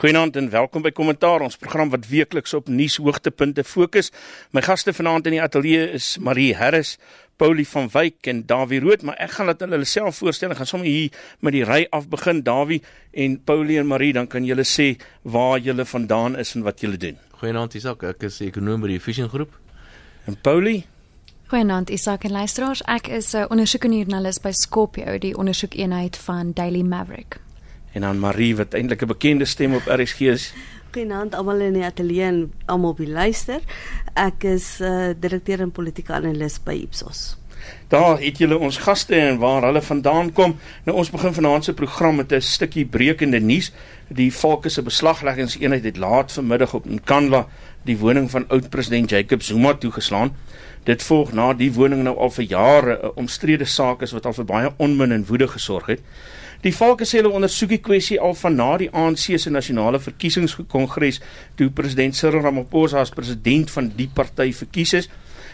[0.00, 4.06] Goeienaand en welkom by Kommentaar, ons program wat weekliks op nuushoogtepunte fokus.
[4.56, 6.94] My gaste vanaand in die ateljee is Marie Harris,
[7.36, 10.54] Paulie van Wyk en Dawie Rood, maar ek gaan laat hulle self voorstel.
[10.54, 12.40] Ek gaan sommer hier met die ry af begin.
[12.46, 12.78] Dawie
[13.12, 14.94] en Paulie en Marie, dan kan julle sê
[15.28, 17.20] waar julle vandaan is en wat julle doen.
[17.42, 19.52] Goeienaand Isak, ek is ekonom by die Vision Groep.
[20.24, 20.78] En Paulie?
[21.52, 22.80] Goeienaand Isak en luisteraars.
[22.88, 27.42] Ek is 'n ondersoekende joernalis by Scorpio, die ondersoekeenheid van Daily Maverick
[27.92, 30.52] en dan Marie wat eintlik 'n bekende stem op RSG is.
[30.92, 33.60] Goeienaand almal in die ateljee en almal op die luister.
[34.14, 37.36] Ek is uh, direkteur en politieke analis by Ipsos.
[37.88, 40.56] Daar het julle ons gaste en waar hulle vandaan kom.
[40.84, 43.72] Nou ons begin vanaand se program met 'n stukkie brekende nuus.
[44.08, 47.46] Die Volke se beslagleggingseenheid het laat vanmiddag op Nkandla
[47.82, 50.34] die woning van oud-president Jacob Zuma toegeslaan.
[50.84, 54.32] Dit volg na die woning nou al vir jare 'n omstrede saak is wat al
[54.32, 56.00] vir baie onmin en woede gesorg het.
[56.60, 61.22] Die Valke sê hulle ondersoek die kwessie al van na die ANC se nasionale verkiesingskongres
[61.56, 65.08] toe president Cyril Ramaphosa as president van die party verkies is.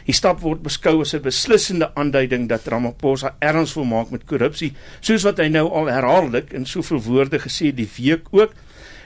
[0.09, 4.75] Die stap word beskou as 'n beslissende aanduiding dat Ramaphosa erns wil maak met korrupsie,
[5.01, 8.51] soos wat hy nou al herhaaldelik in soveel woorde gesê die week ook.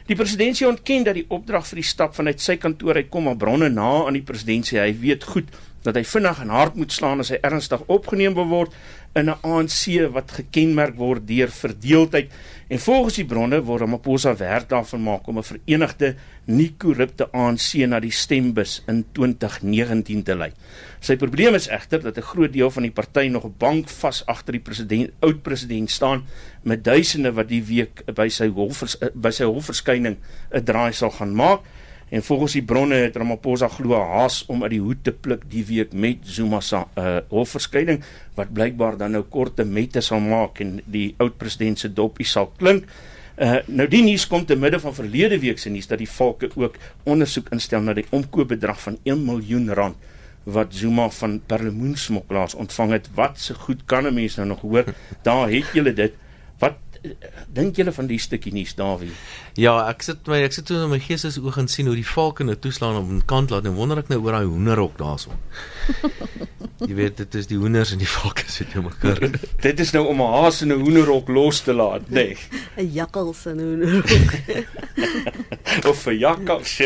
[0.07, 3.69] Die presidentsie ontken dat die opdrag vir die stap vanuit sy kantoor uitkom, maar bronne
[3.69, 5.45] na aan die presidentsie, hy weet goed
[5.83, 8.75] dat hy vinnig en hard moet slaan as hy ernstig opgeneem word
[9.19, 12.31] in 'n ANC wat gekenmerk word deur verdeeldheid
[12.69, 17.87] en volgens die bronne word Ramaphosa werk daarvan maak om 'n verenigde nie korrupte ANC
[17.87, 20.53] na die stembus in 2019 te lei.
[21.01, 24.53] Sy probleem is egter dat 'n groot deel van die party nog bank vas agter
[24.53, 26.25] die president oud president staan
[26.63, 30.17] met duisende wat die week by sy hof by sy hofverskyning
[30.53, 31.61] 'n draai sal gaan maak.
[32.11, 35.63] En volgens die bronne het Ramaphosa glo haas om uit die hoed te pluk die
[35.69, 38.03] week met Zuma se uh, hofverskyning
[38.35, 42.51] wat blykbaar dan nou korte mette sal maak en die oud president se dopie sal
[42.59, 42.89] klink.
[43.41, 46.51] Uh, nou die nuus kom te midde van verlede week se nuus dat die valke
[46.59, 50.11] ook ondersoek instel na die omkoopbedrag van 1 miljoen rand
[50.51, 53.09] wat Zuma van perlemoensmokkelaars ontvang het.
[53.15, 54.85] Wat se goed kan 'n mens nou nog hoor?
[55.23, 56.13] Daar het julle dit.
[57.49, 59.11] Dink julle van die stukkie nuus Dawie?
[59.59, 62.07] Ja, ek sit my ek sit toe in my gees oog en sien hoe die
[62.07, 65.31] valke nou toeslaan op 'n kant laat en wonder ek nou oor daai hoenderhok daarso.
[66.81, 69.21] Jy weet dit is die hoenders en die valke sit jou mekaar.
[69.67, 72.13] dit is nou om 'n haas in 'n hoenderhok los te laat, nê?
[72.13, 72.37] Nee.
[72.77, 74.31] 'n Jakkals in 'n hoenderhok.
[75.91, 76.81] of 'n jakkals.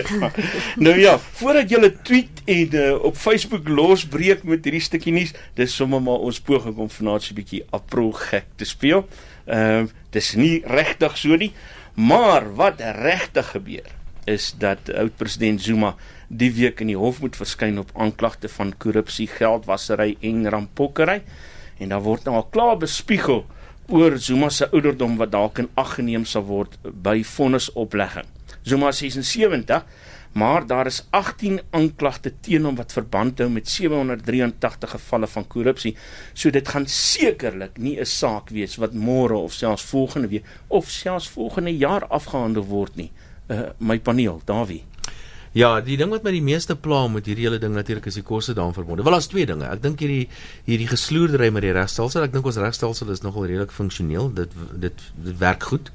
[0.76, 5.74] nou ja, voordat julle tweet en uh, op Facebook losbreek met hierdie stukkie nuus, dis
[5.74, 9.06] sommer maar ons poging om vanaand so 'n bietjie april gek te speel.
[9.46, 11.50] Ehm uh, dis nie regtig so nie,
[11.94, 13.88] maar wat regtig gebeur
[14.30, 15.94] is dat oud president Zuma
[16.28, 21.20] die week in die hof moet verskyn op aanklagte van korrupsie, geldwasery en rampokkery
[21.78, 23.44] en daar word nou al klaar bespiegel
[23.92, 28.28] oor Zuma se ouderdom wat dalk in ag geneem sal word by vonnisoplegging.
[28.64, 29.84] Zuma is 76
[30.34, 35.94] maar daar is 18 aanklagte teen hom wat verband hou met 783 gevalle van korrupsie.
[36.32, 40.90] So dit gaan sekerlik nie 'n saak wees wat môre of selfs volgende week of
[40.90, 43.10] selfs volgende jaar afgehandel word nie.
[43.48, 44.84] Uh my paneel, Dawie.
[45.52, 48.26] Ja, die ding wat my die meeste pla met hierdie hele ding natuurlik is die
[48.26, 49.04] koste daaraan verbonde.
[49.06, 49.68] Wel as twee dinge.
[49.70, 50.28] Ek dink hierdie
[50.64, 54.32] hierdie gesloerdery met die regstelsel, ek dink ons regstelsel is nogal redelik funksioneel.
[54.34, 55.92] Dit dit dit werk goed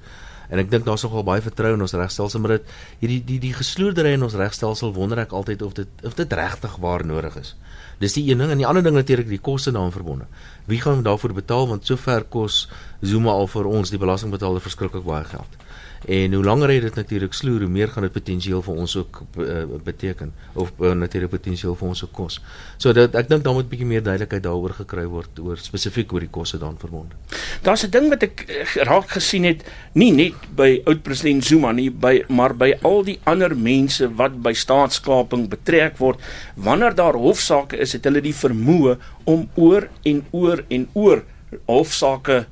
[0.49, 2.71] en ek dink daar's nogal baie vertroue in ons regstelsel maar dit
[3.01, 6.77] hierdie die die gesloerdery in ons regstelsel wonder ek altyd of dit of dit regtig
[6.81, 7.55] waar nodig is.
[7.99, 10.25] Dis die een ding en die ander ding natuurlik die koste daaraan verbonde.
[10.65, 12.67] Wie gaan daarvoor betaal want sover kos
[13.01, 15.59] Zuma al vir ons die belastingbetaler verskriklik baie geld.
[16.05, 19.21] En hoe langer hy dit natuurlik sloer, hoe meer gaan dit potensieel vir ons ook
[19.43, 22.39] uh, beteken of uh, natuurlik potensieel vir ons ook kos.
[22.77, 26.13] So dat ek dink daar moet 'n bietjie meer duidelikheid daaroor gekry word oor spesifiek
[26.13, 27.15] oor die kosse daarin verbonde.
[27.63, 31.71] Daar's 'n ding wat ek uh, raak gesien het, nie net by oud president Zuma
[31.71, 36.19] nie, by maar by al die ander mense wat by staatskaping betrek word,
[36.55, 41.23] wanneer daar hofsaake is, het hulle die vermoë om oor en oor en oor
[41.65, 42.45] hofsaake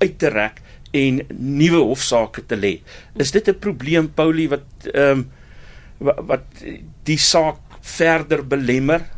[0.00, 0.63] uit te rek
[0.94, 2.74] en nuwe hofsaake te lê.
[3.18, 5.30] Is dit 'n probleem Paulie wat ehm um,
[6.26, 6.44] wat,
[7.02, 9.14] die saak verder belemmer?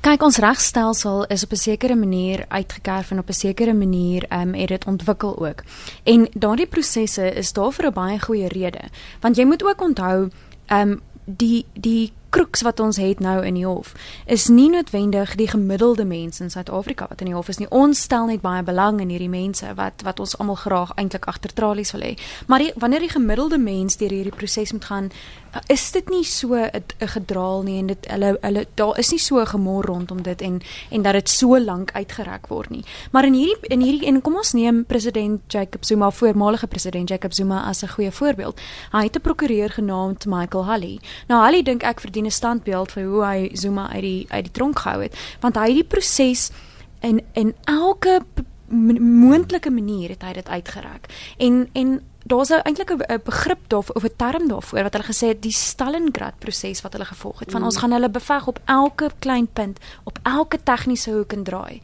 [0.00, 4.48] Kyk ons regstelsel is op 'n sekere manier uitgekerf en op 'n sekere manier ehm
[4.48, 5.62] um, het dit ontwikkel ook.
[6.04, 8.88] En daardie prosesse is daar vir 'n baie goeie rede.
[9.20, 10.30] Want jy moet ook onthou
[10.66, 13.92] ehm um, die die kruks wat ons het nou in die hof
[14.26, 17.68] is nie noodwendig die gemiddelde mens in Suid-Afrika wat in die hof is nie.
[17.70, 21.52] Ons stel net baie belang in hierdie mense wat wat ons almal graag eintlik agter
[21.54, 22.14] tralies wil hê.
[22.46, 25.10] Maar die, wanneer die gemiddelde mens deur hierdie proses moet gaan,
[25.66, 29.44] is dit nie so 'n gedraal nie en dit hulle hulle daar is nie so
[29.44, 30.60] gemor rondom dit en
[30.90, 32.84] en dat dit so lank uitgereik word nie.
[33.12, 37.32] Maar in hierdie in hierdie en kom ons neem president Jacob Zuma, voormalige president Jacob
[37.32, 38.60] Zuma as 'n goeie voorbeeld.
[38.92, 41.00] Hy het 'n prokureur genaamd Michael Halley.
[41.28, 44.52] Nou Halley dink ek verdien 'n standbeeld vir hoe hy Zuma uit die uit die
[44.52, 46.50] tronk gehou het, want hy het die proses
[47.00, 48.22] in in elke
[49.00, 51.34] moontlike manier het hy dit uitgereik.
[51.38, 52.00] En en
[52.30, 56.38] daar's eintlik 'n begrip daarvoor of 'n term daarvoor wat hulle gesê het die Stalingrad
[56.38, 57.50] proses wat hulle gevolg het.
[57.50, 57.66] Van mm.
[57.66, 61.80] ons gaan hulle beveg op elke klein punt, op elke tegniese hoek en draai.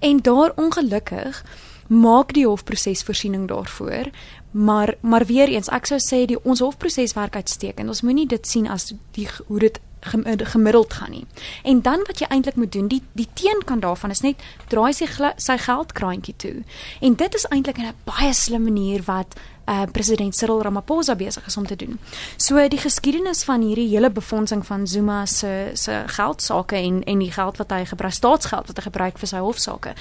[0.00, 1.44] En daar ongelukkig
[1.86, 4.10] maak die hofproses voorsiening daarvoor.
[4.50, 7.88] Maar maar weer eens, ek sou sê die ons hofproses werk uitstekend.
[7.88, 11.26] Ons moenie dit sien as die hoe dit gemiddeld gaan nie.
[11.62, 15.08] En dan wat jy eintlik moet doen, die die teenkant daarvan is net draai sy
[15.36, 16.62] sy geldkraantjie toe.
[17.00, 19.34] En dit is eintlik 'n baie slim manier wat
[19.68, 21.98] uh, president Cyril Ramaphosa besig is om te doen.
[22.36, 27.32] So die geskiedenis van hierdie hele befondsing van Zuma se se geldsaake en en die
[27.32, 29.94] geld wat hy gebruik staatsgeld wat hy gebruik vir sy hofsaake.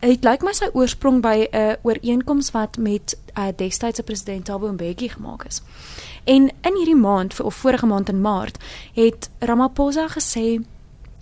[0.00, 4.72] Dit lyk my sy oorsprong by 'n uh, ooreenkoms wat met uh, destydse president Thabo
[4.72, 5.62] Mbeki gemaak is.
[6.24, 8.58] En in hierdie maand of vorige maand in Maart
[8.94, 10.60] het Ramaphosa gesê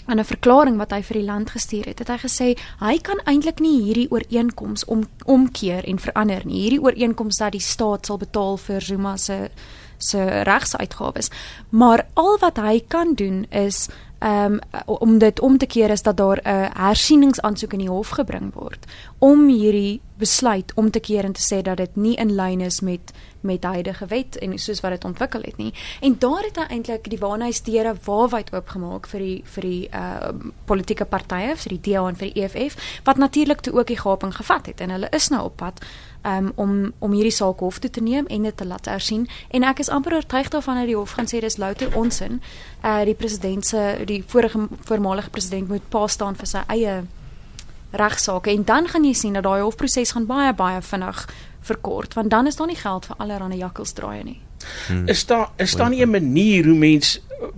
[0.08, 3.20] in 'n verklaring wat hy vir die land gestuur het, het hy gesê hy kan
[3.24, 6.60] eintlik nie hierdie ooreenkoms om omkeer en verander nie.
[6.60, 9.50] Hierdie ooreenkoms dat die staat sal betaal vir Zuma se
[9.98, 11.30] se regsuitgawes.
[11.68, 13.88] Maar al wat hy kan doen is
[14.20, 18.54] um, om dit om te keer is dat daar 'n hersieningsaansoek in die hof gebring
[18.54, 18.86] word
[19.18, 22.80] om hierdie besluit om te keer en te sê dat dit nie in lyn is
[22.80, 25.72] met met huidige wet en soos wat dit ontwikkel het nie.
[26.00, 30.30] En daar het hy eintlik die waarheidsdeure waarwyd oopgemaak vir die vir die uh
[30.64, 34.34] politieke partye, vir die DA en vir die EFF wat natuurlik toe ook die gaping
[34.36, 35.80] gevat het en hulle is nou op pad
[36.22, 39.64] um, om om hierdie saak hof toe te neem en dit te laat hersien en
[39.64, 42.42] ek is amper oortuig daarvan dat die hof gaan sê dis louter onsin.
[42.84, 47.02] Uh die president se die vorige voormalige president moet pa staan vir sy eie
[47.90, 51.24] regsaake en dan gaan jy sien dat daai hofproses gaan baie baie vinnig
[51.68, 54.40] verkort want dan is daar nie geld vir allerlei jakkelsdraaie nie.
[54.88, 55.06] Hmm.
[55.08, 57.48] Is daar is daar nie 'n manier hoe mens uh,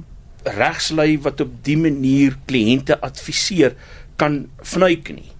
[0.44, 3.76] regslui wat op die manier kliënte adviseer
[4.16, 5.30] kan vnuik nie?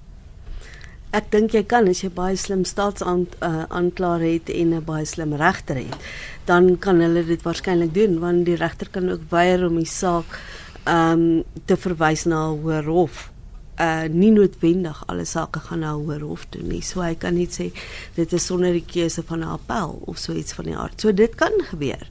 [1.11, 5.35] Ek dink jy kan as jy baie slim staatsaanklaer uh, het en 'n baie slim
[5.35, 5.97] regter het,
[6.47, 10.39] dan kan hulle dit waarskynlik doen want die regter kan ook weier om die saak
[10.85, 13.31] ehm um, te verwys na 'n hoër hof
[13.81, 16.83] uh nie noodwendig alle sake gaan na hoër hof toe nie.
[16.85, 17.71] So hy kan net sê
[18.17, 21.01] dit is sonder die keuse van 'n appel of so iets van die aard.
[21.01, 22.07] So dit kan gebeur.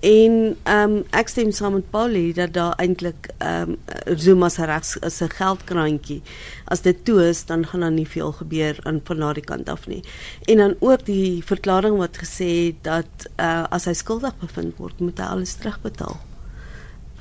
[0.00, 3.76] En ehm um, ek stem saam met Paulie dat daar eintlik ehm
[4.06, 6.22] um, Zuma se regs is 'n geldkrantjie.
[6.64, 9.86] As dit toe is, dan gaan daar nie veel gebeur aan van daardie kant af
[9.86, 10.02] nie.
[10.44, 15.00] En dan ook die verklaring wat gesê het dat uh as hy skuldig bevind word,
[15.00, 16.31] moet hy alles terugbetaal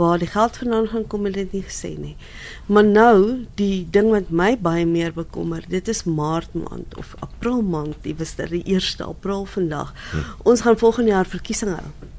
[0.02, 2.16] waar die geld vandaan gaan kom het dit nie gesê nie.
[2.66, 3.18] Maar nou
[3.60, 8.16] die ding wat my baie meer bekommer, dit is Maart maand of April maand, die
[8.18, 9.94] was dit die 1 April vandag.
[10.12, 10.26] Hm.
[10.50, 12.10] Ons gaan volgende jaar verkiesing hou.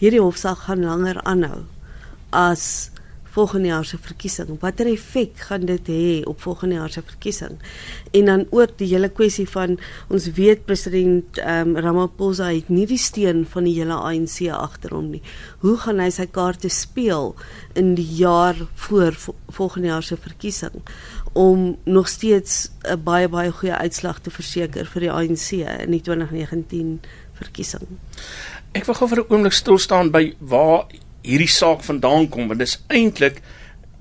[0.00, 1.64] Hierdie hofsaak gaan langer aanhou
[2.30, 2.90] as
[3.30, 4.56] volgende jaar se verkiesing.
[4.60, 7.58] Watter effek gaan dit hê op volgende jaar se verkiesing?
[8.10, 9.78] En dan ook die hele kwessie van
[10.08, 15.12] ons weet president um, Ramaphosa het nie die steun van die hele ANC agter hom
[15.14, 15.22] nie.
[15.62, 17.34] Hoe gaan hy sy kaarte speel
[17.78, 19.16] in die jaar voor
[19.48, 20.82] volgende jaar se verkiesing
[21.32, 25.52] om nog steeds 'n baie baie goeie uitslag te verseker vir die ANC
[25.86, 27.00] in die 2019
[27.32, 27.86] verkiesing?
[28.72, 30.86] Ek wil gou vir 'n oomblik stil staan by waar
[31.22, 33.42] hierdie saak vandaan kom want dit is eintlik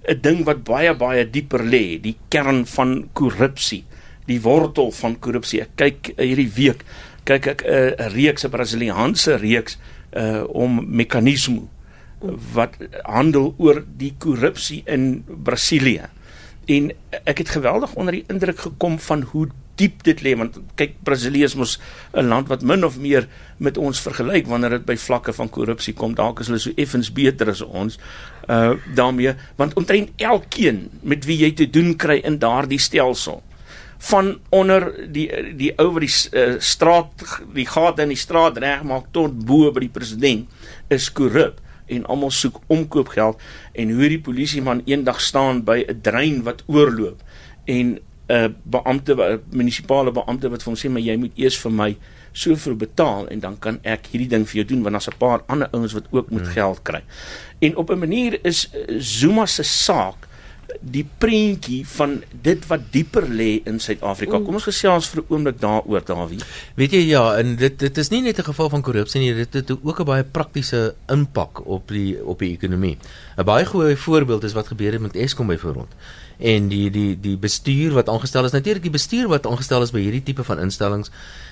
[0.07, 3.83] 'n ding wat baie baie dieper lê, die kern van korrupsie,
[4.25, 5.61] die wortel van korrupsie.
[5.61, 6.85] Ek kyk uh, hierdie week
[7.29, 9.77] kyk ek eh, 'n reeks, 'n Brasiliaanse reeks
[10.17, 11.67] uh om meganisme
[12.53, 12.73] wat
[13.05, 16.09] handel oor die korrupsie in Brasilië.
[16.65, 16.91] En
[17.23, 19.47] ek het geweldig onder die indruk gekom van hoe
[19.79, 21.77] diep dit lê want kyk Brasilië is mos
[22.13, 25.93] 'n land wat min of meer met ons vergelyk wanneer dit by vlakke van korrupsie
[25.93, 26.15] kom.
[26.15, 27.97] Dalk is hulle so effens beter as ons
[28.49, 33.43] uh daarmee want omtrent elkeen met wie jy te doen kry in daardie stelsel
[33.99, 39.11] van onder die die ou wat die uh, straat die gate in die straat regmaak
[39.11, 40.47] tot bo by die president
[40.87, 41.59] is korrup
[41.89, 43.39] en almal soek omkoopgeld.
[43.73, 47.21] En hoe die polisieman eendag staan by 'n drein wat oorloop
[47.65, 51.71] en 'n beampte, 'n munisipale beampte wat vir hom sê maar jy moet eers vir
[51.71, 51.97] my
[52.31, 55.41] soveel betaal en dan kan ek hierdie ding vir jou doen want daar's 'n paar
[55.47, 56.51] ander ouens wat ook moet hmm.
[56.51, 57.01] geld kry.
[57.59, 60.28] En op 'n manier is Zuma se saak
[60.79, 64.39] die prentjie van dit wat dieper lê in Suid-Afrika.
[64.43, 66.39] Kom ons gesels vir 'n oomblik daaroor, Dawie.
[66.75, 69.53] Weet jy ja, en dit dit is nie net 'n geval van korrupsie nie, dit
[69.53, 72.97] het ook 'n baie praktiese impak op die op die ekonomie.
[73.37, 75.93] 'n Baie goeie voorbeeld is wat gebeur het met Eskom byvoorbeeld.
[76.37, 79.99] En die die die bestuur wat aangestel is, natuurlik die bestuur wat aangestel is by
[79.99, 81.11] hierdie tipe van instellings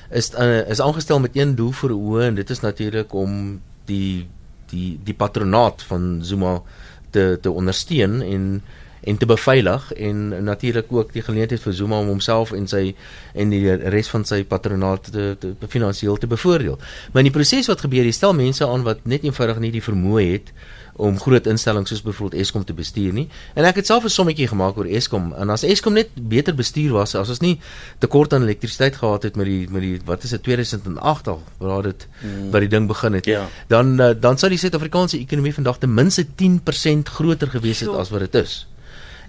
[0.10, 4.28] is uh, is aangestel met een doel vir oë en dit is natuurlik om die
[4.72, 6.62] die die patronaat van Zuma
[7.10, 8.64] te te ondersteun en
[9.02, 12.96] en te beveilig en natuurlik ook die geleentheid vir Zuma om homself en sy
[13.34, 16.80] en die res van sy patronaat te, te, te finansiëel te bevoordeel.
[17.12, 19.84] Maar in die proses wat gebeur, jy stel mense aan wat net eenvoudig nie die
[19.84, 20.54] vermoë het
[20.98, 23.28] om groot instellings soos byvoorbeeld Eskom te bestuur nie.
[23.54, 26.92] En ek het self 'n sommetjie gemaak oor Eskom en as Eskom net beter bestuur
[26.92, 27.60] was, as ons nie
[28.00, 31.84] tekort aan elektrisiteit gehad het met die met die wat is dit 2008 al waar
[31.84, 32.52] dit hmm.
[32.52, 33.48] waar die ding begin het, ja.
[33.68, 38.10] dan eh, dan sou die Suid-Afrikaanse ekonomie vandag ten minste 10% groter gewees het as
[38.10, 38.68] wat dit is.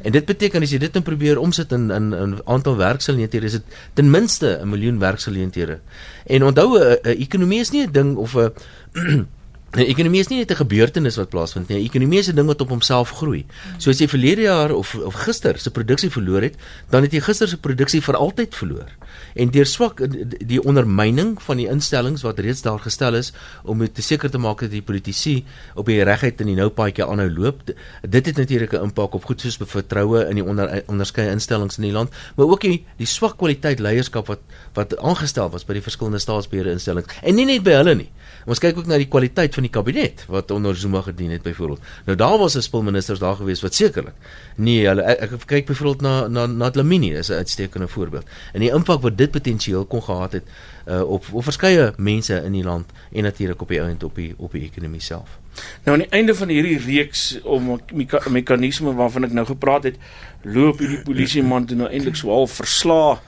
[0.03, 3.53] En dit beteken as jy dit nou probeer omsit in in 'n aantal werksgeleenthede, is
[3.53, 3.65] dit
[3.95, 5.81] ten minste 'n miljoen werksgeleenthede.
[6.27, 8.53] En onthou 'n ekonomie is nie 'n ding of 'n
[9.77, 11.77] 'n Ekonomie is nie net 'n gebeurtenis wat plaasvind nie.
[11.77, 13.45] 'n Ekonomie is 'n ding wat op homself groei.
[13.77, 16.55] So as jy verlede jaar of of gister se produksie verloor het,
[16.89, 18.89] dan het jy gister se produksie vir altyd verloor.
[19.35, 20.01] En deur swak
[20.47, 23.33] die ondermyning van die instellings wat reeds daar gestel is
[23.65, 25.45] om te seker te maak dat die politici
[25.75, 27.63] op die regheid in die nou paadjie aanhou loop,
[28.09, 31.85] dit het natuurlik 'n impak op goed soos vertroue in die onder, onderskeie instellings in
[31.85, 34.41] die land, maar ook die, die swak kwaliteit leierskap wat
[34.75, 37.15] wat aangestel was by die verskillende staatsbeheerde instellings.
[37.23, 38.11] En nie net by hulle nie.
[38.47, 41.81] Ons kyk ook na die kwaliteit van die kabinet wat onder Zuma gedien het byvoorbeeld.
[42.05, 44.15] Nou daar was 'n spulministers daar gewees wat sekerlik
[44.57, 48.27] nee, hulle ek, ek kyk byvoorbeeld na na na Lamini is 'n uitstekende voorbeeld.
[48.53, 50.45] En die impak wat dit potensieel kon gehad het
[50.87, 54.35] uh, op op verskeie mense in die land en natuurlik op die ount op die
[54.37, 55.39] op die ekonomie self.
[55.85, 59.97] Nou aan die einde van hierdie reeks om meka meganisme waarvan ek nou gepraat het,
[60.43, 63.19] loop hierdie polisie man toe nou eintlik so half verslae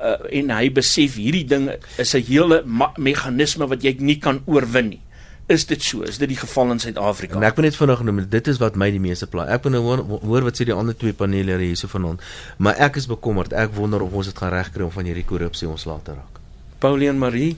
[0.00, 2.62] uh, en hy besef hierdie ding is 'n hele
[2.96, 5.02] meganisme wat jy nie kan oorwin nie.
[5.50, 6.02] Is dit so?
[6.06, 7.34] Is dit die geval in Suid-Afrika?
[7.34, 9.48] En ek wil net vinnig noem, dit is wat my die meeste pla.
[9.50, 12.22] Ek wil nou hoor, hoor wat sê die ander twee panele hierso vanaand.
[12.58, 13.52] Maar ek is bekommerd.
[13.52, 16.38] Ek wonder of ons dit gaan regkry om van hierdie korrupsie ons later raak.
[16.78, 17.56] Pauline Marie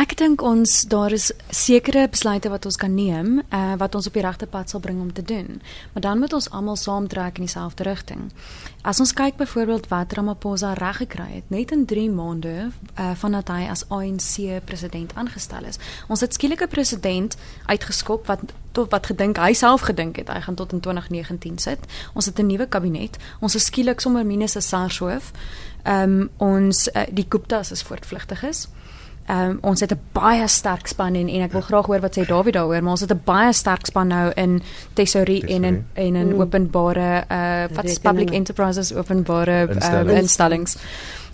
[0.00, 4.14] Ek dink ons daar is sekere besluite wat ons kan neem, uh, wat ons op
[4.16, 5.60] die regte pad sal bring om te doen.
[5.92, 8.30] Maar dan moet ons almal saamtrek in dieselfde rigting.
[8.88, 13.52] As ons kyk byvoorbeeld wat Ramaphosa reg gekry het, net in 3 maande uh, vandat
[13.52, 15.76] hy as ANC president aangestel is.
[16.08, 17.36] Ons het skielik 'n president
[17.68, 18.40] uitgeskop wat
[18.72, 21.84] tot wat gedink hy self gedink het hy gaan tot in 2019 sit.
[22.14, 23.18] Ons het 'n nuwe kabinet.
[23.40, 25.32] Ons is skielik sommer minus 'n SARS-hoof.
[25.82, 28.68] Ehm um, ons uh, die Gupta's is voortvlugtig is.
[29.26, 32.18] Ehm um, ons het 'n baie sterk span en en ek wil graag hoor wat
[32.18, 34.62] sê David daaroor, maar ons het 'n baie sterk span nou in
[34.92, 36.40] tesourie en in en in mm.
[36.40, 40.20] openbare uh wat is public enterprises openbare uh, instellings.
[40.20, 40.76] instellings.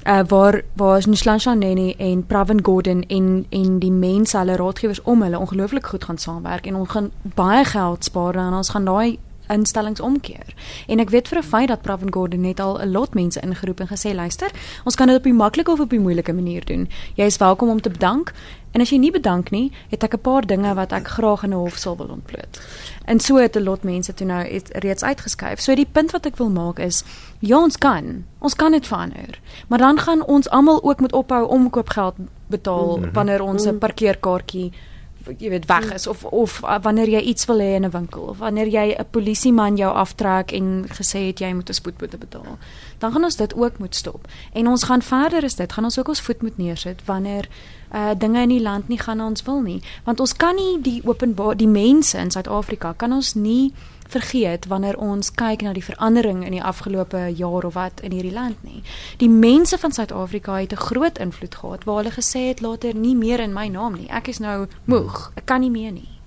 [0.07, 5.23] Uh, waar waar Nishlansha Nene en Pravin Gordhan en en die mense hulle raadgewers om
[5.23, 9.19] hulle ongelooflik goed gaan saamwerk en ons gaan baie geld spaar en ons gaan daai
[9.49, 10.55] instellings omkeer.
[10.87, 13.81] En ek weet vir 'n feit dat Pravin Gordhan net al 'n lot mense ingeroep
[13.81, 14.51] en gesê luister,
[14.85, 16.89] ons kan dit op die maklike of op die moeilike manier doen.
[17.15, 18.33] Jy is welkom om te bedank.
[18.71, 21.51] En as jy nie bedank nie, het ek 'n paar dinge wat ek graag in
[21.51, 22.61] 'n hof sal wil ontbloot.
[23.05, 25.61] En so het 'n lot mense toe nou het reeds uitgeskuif.
[25.61, 27.05] So die punt wat ek wil maak is,
[27.39, 29.41] ja ons kan, ons kan dit verander.
[29.69, 32.15] Maar dan gaan ons almal ook moet ophou om koopgeld
[32.47, 33.13] betaal mm -hmm.
[33.13, 34.73] wanneer ons 'n parkeerkaartjie
[35.39, 38.23] jy weet weg is of of uh, wanneer jy iets wil hê in 'n winkel
[38.23, 42.59] of wanneer jy 'n polisieman jou aftrek en gesê het jy moet 'n spoedboete betaal
[42.99, 44.29] dan gaan ons dit ook moet stop.
[44.53, 47.49] En ons gaan verder is dit gaan ons ook ons voet moet neersit wanneer
[47.95, 49.83] uh dinge in die land nie gaan ons wil nie.
[50.05, 53.73] Want ons kan nie die openbaar die mense in Suid-Afrika kan ons nie
[54.09, 58.33] vergeet wanneer ons kyk na die verandering in die afgelope jaar of wat in hierdie
[58.33, 58.83] land nie.
[59.19, 63.17] Die mense van Suid-Afrika het 'n groot invloed gehad waar hulle gesê het later nie
[63.17, 64.09] meer in my naam nie.
[64.09, 65.33] Ek is nou moeg.
[65.35, 66.19] Ek kan nie meer nie.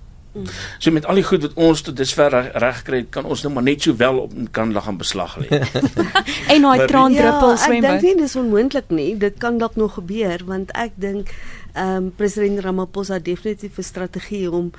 [0.78, 3.66] So met al die goed wat ons tot dusver reg het, kan ons nou maar
[3.66, 5.60] net so wel op kan lag aan beslag lê.
[6.54, 7.82] en daai traan druppel swem.
[7.82, 9.10] Ja, ek dink nie dis onmoontlik nie.
[9.20, 11.34] Dit kan dalk nog gebeur want ek dink
[11.72, 14.72] ehm um, president Ramaphosa definitief 'n strategie om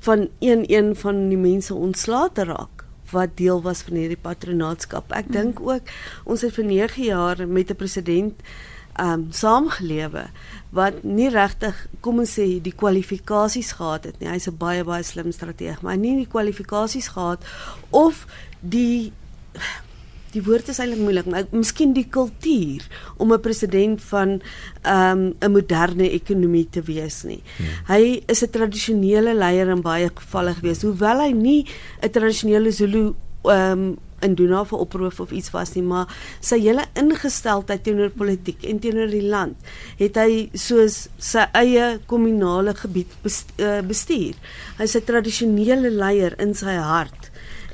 [0.00, 5.12] van een een van die mense ontslae te raak wat deel was van hierdie patronaatskap.
[5.12, 5.32] Ek mm.
[5.34, 8.42] dink ook ons het vir 9 jaar met 'n president
[9.00, 10.26] um saamgelewe
[10.70, 14.28] wat nie regtig kom ons sê die kwalifikasies gehad het nie.
[14.28, 17.44] Hy's 'n baie baie slim strateeg, maar nie die kwalifikasies gehad
[17.90, 18.26] of
[18.60, 19.12] die
[20.32, 22.86] die woord is eintlik moeilik, maar miskien die kultuur
[23.18, 24.40] om 'n president van
[24.82, 27.42] ehm, 'n um, moderne ekonomie te wees nie.
[27.56, 27.66] Hmm.
[27.86, 31.66] Hy is 'n tradisionele leier in baie gevalle gewees, hoewel hy nie
[32.02, 36.10] 'n tradisionele Zulu ehm um, in Duna vir oproep of iets was nie, maar
[36.44, 39.70] sy hele ingesteldheid teenoor politiek en teenoor die land
[40.00, 44.36] het hy soos sy eie kommunale gebied eh, bestuur.
[44.78, 47.19] Hy's 'n tradisionele leier in sy hart.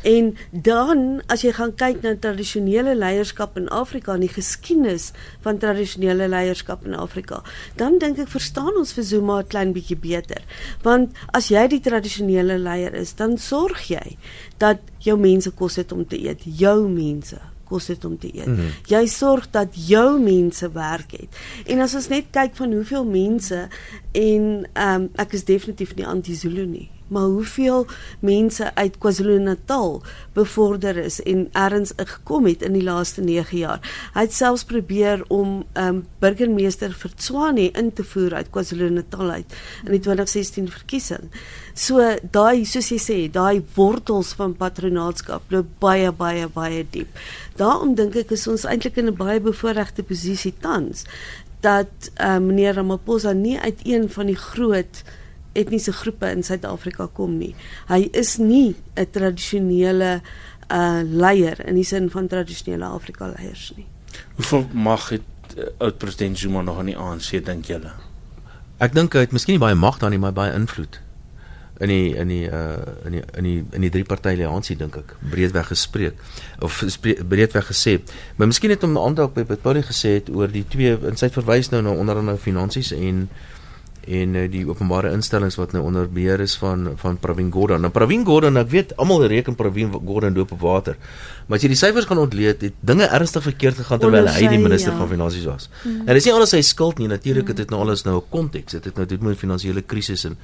[0.03, 5.11] En dan as jy gaan kyk na tradisionele leierskap in Afrika en die geskiedenis
[5.45, 7.43] van tradisionele leierskap in Afrika,
[7.81, 10.43] dan dink ek verstaan ons vir Zuma 'n klein bietjie beter.
[10.83, 14.17] Want as jy die tradisionele leier is, dan sorg jy
[14.59, 18.47] dat jou mense kos het om te eet, jou mense kos het om te eet.
[18.47, 18.71] Mm -hmm.
[18.87, 21.29] Jy sorg dat jou mense werk het.
[21.67, 23.69] En as ons net kyk van hoeveel mense
[24.13, 27.87] en ehm um, ek is definitief nie anti-Zulu nie maar hoeveel
[28.21, 33.81] mense uit KwaZulu-Natal bevorder is en erns gekom het in die laaste 9 jaar.
[34.15, 39.57] Hy het selfs probeer om um burgemeester vir Tswane in te voer uit KwaZulu-Natal uit
[39.85, 41.31] in die 2016 verkiesing.
[41.75, 47.09] So daai soos jy sê, daai wortels van patronaatskap loop baie baie baie diep.
[47.57, 51.05] Daarom dink ek is ons eintlik in 'n baie bevoordeelde posisie tans
[51.61, 55.03] dat um, meneer Ramaphosa nie uit een van die groot
[55.57, 57.55] etniese groepe in Suid-Afrika kom nie.
[57.89, 60.21] Hy is nie 'n tradisionele
[60.71, 63.87] uh leier in die sin van tradisionele Afrika leiers nie.
[64.37, 65.23] Hoeveel mag het
[65.57, 67.93] uh, oud president Zuma nog aan die ANC dink julle?
[68.79, 71.01] Ek dink hy het miskien nie baie mag daar nie, maar baie invloed
[71.79, 74.97] in die in die uh in die in die in die drie party alliansie dink
[74.97, 76.21] ek breedweg gespreek
[76.65, 76.79] of
[77.29, 77.99] breedweg gesê
[78.37, 81.71] maar miskien het hom aandag by Paulie gesê het oor die twee in sy verwys
[81.73, 83.27] nou na onder andere finansies en
[84.07, 87.83] en uh, die openbare instellings wat nou onder beheer is van van Pravin Gordhan.
[87.85, 90.97] Nou Pravin Gordhan, ek weet almal reken Pravin Gordhan loop op water.
[91.47, 94.63] Maar as jy die syfers gaan ontleed, het dinge ernstig verkeerd gegaan terwyl hy die
[94.63, 94.99] minister ja.
[94.99, 95.69] van finansies was.
[95.83, 96.07] Mm.
[96.07, 97.11] En dis nie alles sy skuld nie.
[97.11, 98.79] Natuurlik het dit nou alles nou 'n konteks.
[98.79, 100.37] Dit het nou dit met finansiële krisis en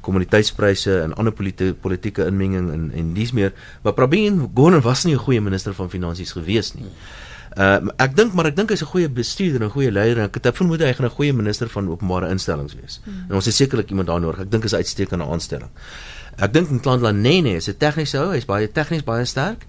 [0.00, 3.52] kommoditeitspryse en ander politieke politieke inmenging en en dis meer.
[3.82, 6.84] Maar Pravin Gordhan was nie 'n goeie minister van finansies gewees nie.
[6.84, 7.28] Mm.
[7.56, 10.24] Uh ek dink maar ek dink hy's 'n goeie bestuurder en 'n goeie leier en
[10.24, 13.00] ek het vermoed hy gaan 'n goeie minister van openbare instellings wees.
[13.04, 13.24] Mm.
[13.28, 14.40] En ons het sekerlik iemand daar nodig.
[14.40, 15.70] Ek dink is 'n uitstekende aanstelling.
[16.38, 19.66] Ek dink Nklandla Nene is 'n tegniese ou, hy's baie tegnies baie sterk.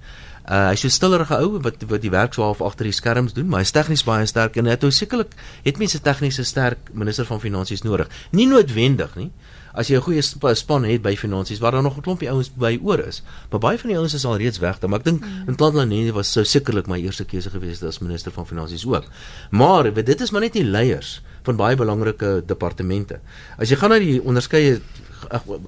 [0.49, 3.59] Uh hy's so stillerige ou wat wat die werk swaar agter die skerms doen, maar
[3.59, 5.33] hy's tegnies baie sterk en hy het sekerlik
[5.63, 8.07] het mense tegniese sterk minister van finansies nodig.
[8.31, 9.31] Nie noodwendig nie
[9.73, 10.21] as jy 'n goeie
[10.55, 13.23] span het by finansies waar daar nog 'n klompie ouens by oor is.
[13.49, 15.47] Maar baie van die ouens is al reeds weg, maar ek dink mm.
[15.47, 19.05] in Tlantlanie was sou sekerlik my eerste keuse gewees het as minister van finansies ook.
[19.51, 23.19] Maar dit is maar net die leiers van baie belangrike departemente.
[23.57, 24.81] As jy gaan na die onderskeie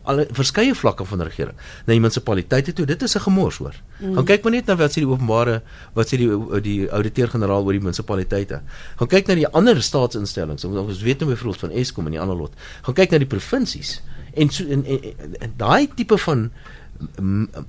[0.03, 3.75] al verskeie vlakke van regering na die munisipaliteite toe dit is 'n gemors hoor.
[3.99, 4.15] Mm.
[4.15, 5.61] Gaan kyk maar net na wat sê die openbare
[5.93, 6.29] wat sê die
[6.61, 8.61] die ouditeur-generaal oor die munisipaliteite.
[8.97, 10.65] Gaan kyk na die ander staatsinstellings.
[10.65, 12.53] Ons weet nou byvoorbeeld van Eskom en die ander lot.
[12.81, 14.01] Gaan kyk na die provinsies
[14.33, 16.51] en so en, en, en, en daai tipe van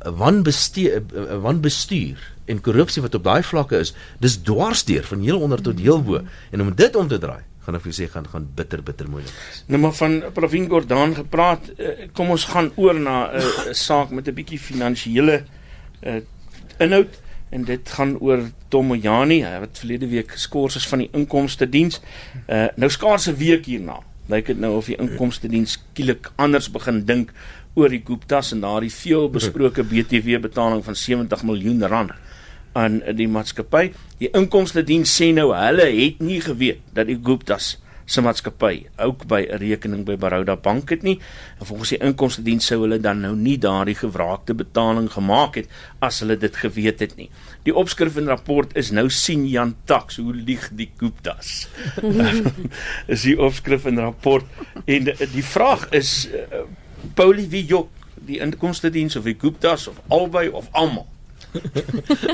[0.01, 1.03] wanbestuur
[1.43, 6.03] wanbestuur en korrupsie wat op daai vlakke is, dis dwarsdeur van heel onder tot heel
[6.03, 6.21] bo
[6.51, 9.33] en om dit om te draai gaan ek vir sê gaan gaan bitter bitter moeilik
[9.33, 9.65] wees.
[9.69, 13.75] Nou maar van Provin Gordaan gepraat, uh, kom ons gaan oor na eh, 'n uh,
[13.75, 15.45] saak met 'n bietjie finansiële
[16.03, 16.21] uh,
[16.79, 21.69] inhoud en dit gaan oor Tom Mojani wat verlede week geskort is van die inkomste
[21.69, 22.01] diens.
[22.49, 24.01] Uh, nou skaars 'n week hierna.
[24.27, 27.33] Lyk dit nou of die inkomste diens skielik anders begin dink
[27.75, 32.13] oor die Guptas en daardie veel besproke BTW betaling van 70 miljoen rand
[32.75, 33.89] aan die maatskappy.
[34.19, 39.25] Die inkomste diens sê nou hulle het nie geweet dat die Guptas se maatskappy ook
[39.27, 41.21] by 'n rekening by Baroda Bank het nie.
[41.59, 45.69] En volgens die inkomste diens sou hulle dan nou nie daardie gewraakte betaling gemaak het
[45.99, 47.31] as hulle dit geweet het nie.
[47.63, 51.69] Die opskrif en rapport is nou sien Jan Tax hoe lieg die Guptas.
[53.07, 54.45] is die opskrif en rapport
[54.85, 56.65] en die, vraag is uh,
[57.15, 61.07] Paulie wie jok die inkomste diens of die Guptas of albei of almal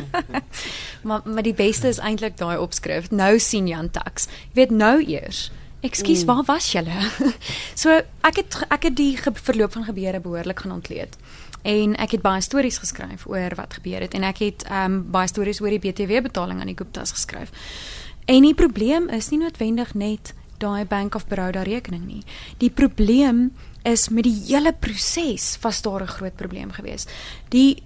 [1.07, 3.11] maar maar die beste is eintlik daai opskrif.
[3.11, 4.27] Nou sien Jan Tax.
[4.27, 5.51] Jy weet nou eers.
[5.81, 6.27] Ekskuus, mm.
[6.27, 6.97] waar was julle?
[7.83, 11.17] so ek het ek het die verloop van gebeure behoorlik gaan ontleed.
[11.63, 15.01] En ek het baie stories geskryf oor wat gebeur het en ek het ehm um,
[15.13, 17.53] baie stories oor die BTW betaling aan die Guptas geskryf.
[18.25, 22.23] En die probleem is nie noodwendig net daai Bank of Baroda rekening nie.
[22.61, 23.51] Die probleem
[23.89, 27.11] is met die hele proses was daar 'n groot probleem geweest.
[27.49, 27.83] Die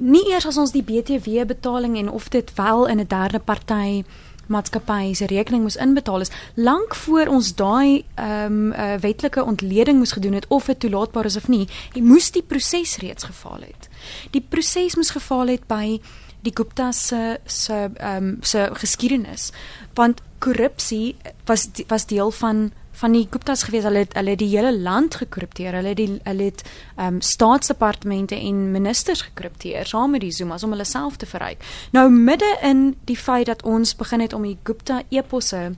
[0.00, 4.04] nie eers as ons die BTW betaling en of dit wel in 'n derde party
[4.46, 9.98] maatskappy se rekening moes inbetaal is lank voor ons daai ehm um, uh, wetlike ontleding
[9.98, 13.64] moes gedoen het of dit toelaatbaar is of nie, jy moes die proses reeds gefaal
[13.64, 13.88] het.
[14.30, 16.00] Die proses moes gefaal het by
[16.44, 19.50] die Gupta se se ehm um, se geskiedenis
[19.94, 23.84] want korrupsie was was deel van van die Guptas gewees.
[23.84, 25.74] Hulle het hulle het die hele land gekripteer.
[25.78, 26.62] Hulle het die hulle het
[26.96, 31.64] ehm um, staatsdepartemente en ministers gekripteer saam met die Zumas om hulle self te verryk.
[31.92, 35.74] Nou midde in die feit dat ons begin het om die Gupta eposse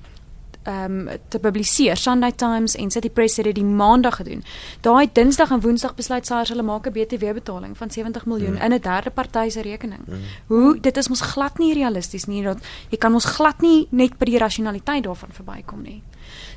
[0.67, 1.97] um, te publiseer.
[1.97, 4.45] Sunday Times en City Press het dit die maandag gedoen.
[4.81, 8.61] Daai Dinsdag en Woensdag besluit SARS hulle maak 'n BTW betaling van 70 miljoen mm.
[8.61, 10.01] in 'n derde party se rekening.
[10.07, 10.17] Mm.
[10.47, 14.19] Hoe dit is mos glad nie realisties nie dat jy kan ons glad nie net
[14.19, 16.03] by die rasionaliteit daarvan verbykom nie.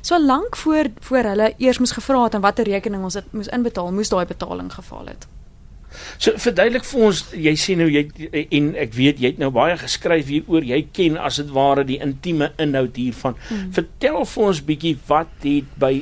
[0.00, 3.48] So lank voor voor hulle eers moes gevra het en watter rekening ons dit moes
[3.48, 5.26] inbetaal, moes daai betaling geval het.
[6.18, 8.06] So verduidelik vir ons, jy sê nou jy
[8.58, 11.98] en ek weet jy het nou baie geskryf hieroor, jy ken as dit ware die
[12.02, 13.36] intieme inhoud hiervan.
[13.48, 13.68] Hmm.
[13.76, 15.94] Vertel vir ons bietjie wat het by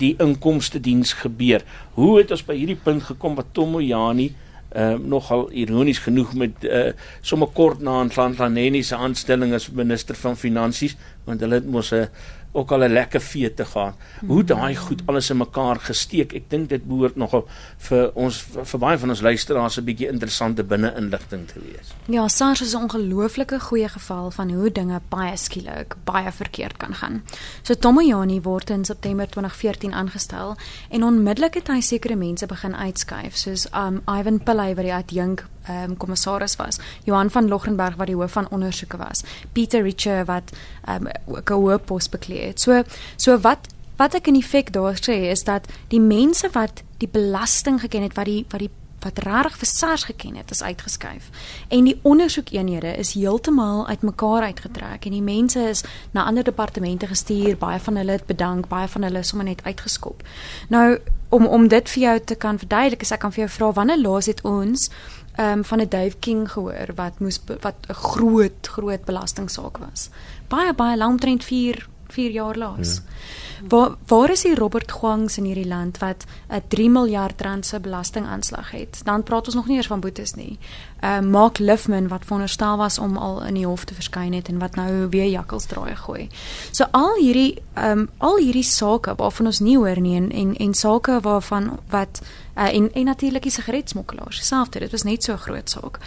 [0.00, 1.64] die inkomste diens gebeur.
[1.96, 4.30] Hoe het ons by hierdie punt gekom wat Tomojani
[4.70, 6.92] ehm uh, nogal ironies genoeg met uh,
[7.26, 10.94] sommer kort na Ntlanhlaneni se aanstelling as minister van finansies
[11.26, 12.06] want hulle het mos 'n uh,
[12.52, 13.94] ook al 'n lekker vee te gaan.
[14.26, 16.32] Hoe daai goed alles in mekaar gesteek.
[16.32, 20.64] Ek dink dit behoort nogal vir ons vir, baie van ons luisteraars 'n bietjie interessante
[20.64, 21.94] binne-inligting te wees.
[22.06, 26.94] Ja, SARS is 'n ongelooflike goeie geval van hoe dinge baie skielik baie verkeerd kan
[26.94, 27.22] gaan.
[27.62, 30.56] So Tomojani word in September 2014 aangestel
[30.88, 35.46] en onmiddellik het hy sekere mense begin uitskuif soos um Ivan Pillay wat die adjunk
[35.68, 40.52] um, kommissaris was, Johan van Logrenberg wat die hoof van ondersoeke was, Pieter Richer wat
[40.88, 42.60] um, 'n hoë pos bekleed het.
[42.60, 42.82] So
[43.16, 43.68] so wat
[44.00, 48.14] wat ek in effek daar sê is dat die mense wat die belasting geken het
[48.16, 48.70] wat die wat die
[49.00, 51.30] wat regtig vir SARS geken het is uitgeskuif
[51.68, 55.84] en die ondersoekeenhede is heeltemal uitmekaar uitgetrek en die mense is
[56.16, 59.64] na ander departemente gestuur baie van hulle het bedank baie van hulle is sommer net
[59.64, 60.24] uitgeskop
[60.68, 60.98] nou
[61.30, 64.28] om om dit vir jou te kan verduidelik ek kan vir jou vra wanneer laas
[64.32, 64.90] het ons
[65.38, 70.08] um, van 'n Dave King gehoor wat moes wat 'n groot groot belastingsaak was.
[70.48, 72.94] Baie baie lank omtrent 4 4 jaar laas.
[72.94, 73.68] Ja.
[73.68, 77.80] Waar waar is die Robert Gwangs in hierdie land wat 'n 3 miljard rand se
[77.80, 79.00] belastingaanslag het?
[79.04, 80.58] Dan praat ons nog nie eers van boetes nie.
[81.02, 84.58] Uh, Mark Liffman wat veronderstel was om al in die hof te verskyn het en
[84.58, 86.28] wat nou weer jakkels draai gooi.
[86.70, 90.74] So al hierdie um, al hierdie sake waarvan ons nie hoor nie en en, en
[90.74, 92.20] sake waarvan wat
[92.56, 96.00] uh, en en natuurlik die sigaretsmokkelaars selfde dit was net so 'n groot saak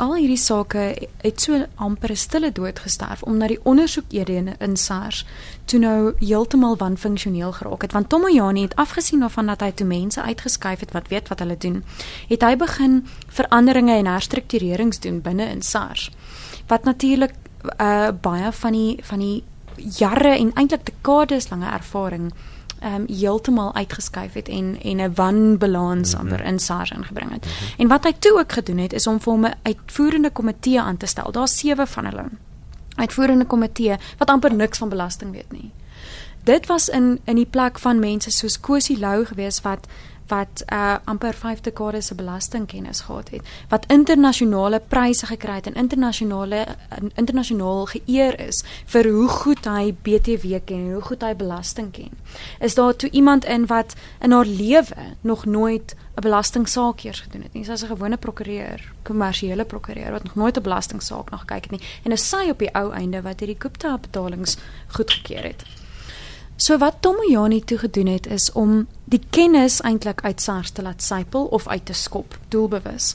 [0.00, 5.24] al hierdie sake het so amper 'n stille dood gesterf omdat die ondersoekeenhede in SARS
[5.70, 10.22] toe nou heeltemal wanfunksioneel geraak het want Tomojani het afgesien daarvan dat hy toe mense
[10.22, 11.82] uitgeskuif het wat weet wat hulle doen
[12.28, 16.10] het hy begin veranderinge en herstrukturerings doen binne in SARS
[16.72, 17.36] wat natuurlik
[17.76, 19.42] uh, baie van die van die
[19.76, 22.32] jare en eintlik dekades lange ervaring
[22.80, 26.30] ehm um, heeltemal uitgeskuif het en en 'n wanbalans mm -hmm.
[26.30, 27.44] amper in SARS ingebring het.
[27.44, 27.74] Mm -hmm.
[27.76, 30.96] En wat hy toe ook gedoen het is om vir hom 'n uitvoerende komitee aan
[30.96, 31.32] te stel.
[31.32, 32.24] Daar's sewe van hulle.
[33.00, 35.70] Uitvoerende komitee wat amper niks van belasting weet nie.
[36.44, 39.88] Dit was in in die plek van mense soos Kosie Lou gewees wat
[40.30, 45.74] wat uh amper 5 dekades se belastingkennis gehad het, wat internasionale pryse gekry het en
[45.74, 46.66] internasionale
[47.14, 48.62] internasionaal geëer is
[48.92, 52.14] vir hoe goed hy BTW ken en hoe goed hy belasting ken.
[52.60, 57.42] Is daar toe iemand in wat in haar lewe nog nooit 'n belastingsaak eers gedoen
[57.42, 57.64] het nie.
[57.64, 61.88] Sy's 'n gewone prokureur, kommersiële prokureur wat nog nooit 'n belastingsaak nog gekyk het nie.
[62.02, 65.79] En is sy op die ou einde wat hierdie Gupta betalings goedgekeur het.
[66.60, 71.00] So wat Tomojani toe gedoen het is om die kennis eintlik uit SARS te laat
[71.02, 73.14] sypel of uit te skop, doelbewus.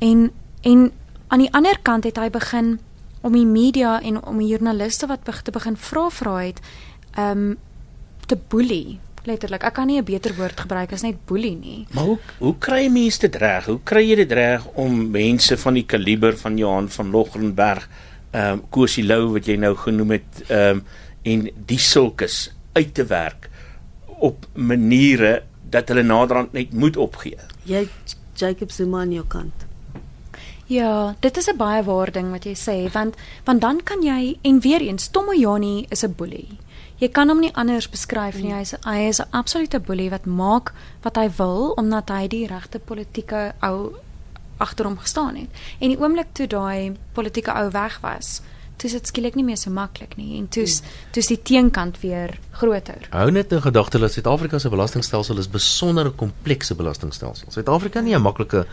[0.00, 0.30] En
[0.62, 0.92] en
[1.28, 2.78] aan die ander kant het hy begin
[3.20, 6.64] om die media en om die joernaliste wat begin te begin vra vra het
[7.18, 7.58] um
[8.26, 8.98] te boelie
[9.28, 9.68] letterlik.
[9.68, 11.86] Ek kan nie 'n beter woord gebruik as net boelie nie.
[11.92, 13.64] Maar hoe hoe kry mense dit reg?
[13.66, 17.88] Hoe kry jy dit reg om mense van die kaliber van Johan van Logrenberg
[18.30, 20.84] ehm um, Kosie Lou wat jy nou genoem het ehm um,
[21.22, 23.48] en die sulkes uit te werk
[24.18, 27.38] op maniere dat hulle naderhand net moet opgee.
[27.68, 27.88] Jy
[28.38, 29.66] Jacob Zuma aan jou kant.
[30.68, 34.38] Ja, dit is 'n baie waar ding wat jy sê want want dan kan jy
[34.42, 36.58] en weer eens Tomojani is 'n boelie.
[36.98, 38.52] Jy kan hom nie anders beskryf nie.
[38.52, 42.46] Hy is hy is 'n absolute boelie wat maak wat hy wil omdat hy die
[42.46, 43.94] regte politieke ou
[44.56, 45.48] agter hom gestaan het.
[45.78, 48.42] En die oomblik toe daai politieke ou weg was,
[48.82, 50.82] dis dit skielik nie meer so maklik nie en toets
[51.14, 53.06] toets die teenkant weer groter.
[53.10, 57.50] Hou net in gedagte dat Suid-Afrika se belastingstelsel is besonder komplekse belastingstelsel.
[57.54, 58.66] Suid-Afrika nie 'n maklike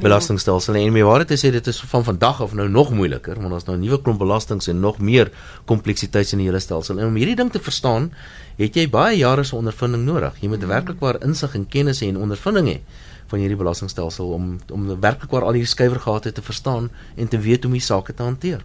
[0.00, 0.86] belastingstelsel nie.
[0.86, 3.76] En my waarheid is dit is van vandag af nou nog moeiliker want ons nou
[3.76, 5.30] nuwe klomp belastings en nog meer
[5.64, 6.98] kompleksiteit in die hele stelsel.
[6.98, 8.12] En om hierdie ding te verstaan,
[8.56, 10.34] het jy baie jare se ondervinding nodig.
[10.40, 10.68] Jy moet mm.
[10.68, 12.80] werklik waar insig en kennis hê en ondervinding hê
[13.26, 17.64] van hierdie belastingstelsel om om werklik waar al hierdie skuiwergate te verstaan en te weet
[17.64, 18.64] hoe om die sake te hanteer.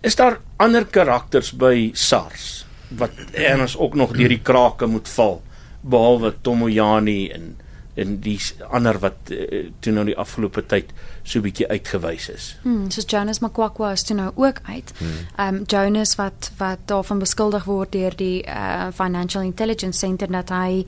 [0.00, 2.66] Is daar ander karakters by SARS?
[2.88, 5.40] wat erns ook nog deur die krake moet val
[5.80, 7.54] behalwe Tomoyani en
[7.96, 8.36] en die
[8.76, 10.90] ander wat uh, toe nou die afgelope tyd
[11.26, 12.46] so bietjie uitgewys is.
[12.62, 14.92] Hmm, so Jonas Makwakwa is toe nou ook uit.
[14.98, 15.16] Hmm.
[15.42, 20.84] Um Jonas wat wat daarvan beskuldig word deur die uh, Financial Intelligence Center dat hy
[20.84, 20.86] 'n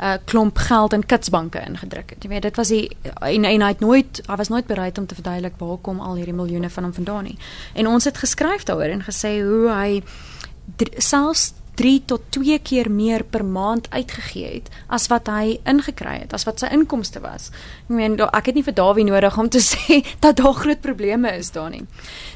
[0.00, 2.22] uh, klomp geld in kitsbanke ingedruk het.
[2.22, 5.06] Jy weet, dit was die en, en hy het nooit hy was nooit bereid om
[5.06, 7.38] te verduidelik waar kom al hierdie miljoene van hom vandaan nie.
[7.74, 10.02] En ons het geskryf daaroor en gesê hoe hy
[10.96, 16.34] selfs 3 tot 2 keer meer per maand uitgegee het as wat hy ingekry het,
[16.36, 17.50] as wat sy inkomste was.
[17.88, 21.32] Ek meen ek het nie vir Dawie nodig om te sê dat daar groot probleme
[21.38, 21.86] is daar nie.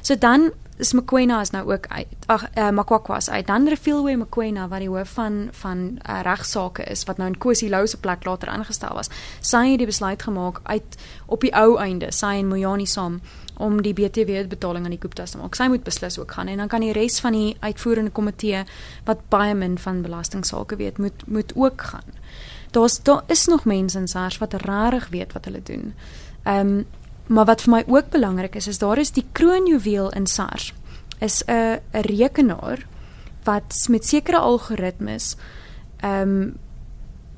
[0.01, 2.27] So dan is Mkwena is nou ook uit.
[2.27, 3.47] Ag uh, Makwakwa is uit.
[3.47, 7.69] Dan Refilwe Mkwena wat die hoof van van uh, regsaake is wat nou in Kosi
[7.71, 9.11] Lou se plek later aangestel was.
[9.41, 13.21] Sy het die besluit gemaak uit op die ou einde, sy en Mojani saam
[13.57, 15.55] om die BTW betaling aan die Guptas te maak.
[15.55, 18.65] Sy moet beslis ook gaan en dan kan die res van die uitvoerende komitee
[19.07, 22.19] wat baie min van belastingsaake weet, moet moet ook gaan.
[22.71, 25.95] Daar's daar is nog mense in SARS wat regtig weet wat hulle doen.
[26.45, 26.85] Ehm um,
[27.27, 30.75] maar wat vir my ook belangrik is, is daar is die kroonjuweel in SARS
[31.21, 32.87] is 'n 'n rekenaar
[33.45, 35.37] wat met sekere algoritmes
[36.01, 36.57] ehm um,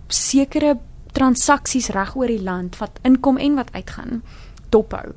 [0.09, 0.79] sekere
[1.13, 4.23] transaksies reg oor die land wat inkom en wat uitgaan
[4.69, 5.15] dophou.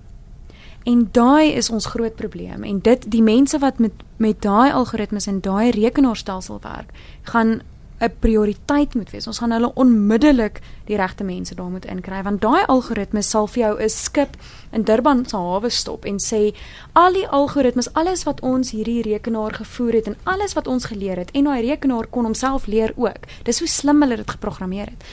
[0.89, 5.29] En daai is ons groot probleem en dit die mense wat met met daai algoritmes
[5.31, 6.89] en daai rekenaarstelsel werk,
[7.31, 7.61] gaan
[7.99, 9.27] 'n prioriteit moet wees.
[9.27, 13.63] Ons gaan hulle onmiddellik die regte mense daar moet inkry want daai algoritmes sal vir
[13.63, 14.37] jou 'n skip
[14.71, 16.55] in Durban se hawe stop en sê
[16.93, 21.17] al die algoritmes, alles wat ons hierdie rekenaar gevoer het en alles wat ons geleer
[21.17, 23.23] het en daai rekenaar kon homself leer ook.
[23.43, 25.03] Dis hoe slim hulle dit geprogrammeer het.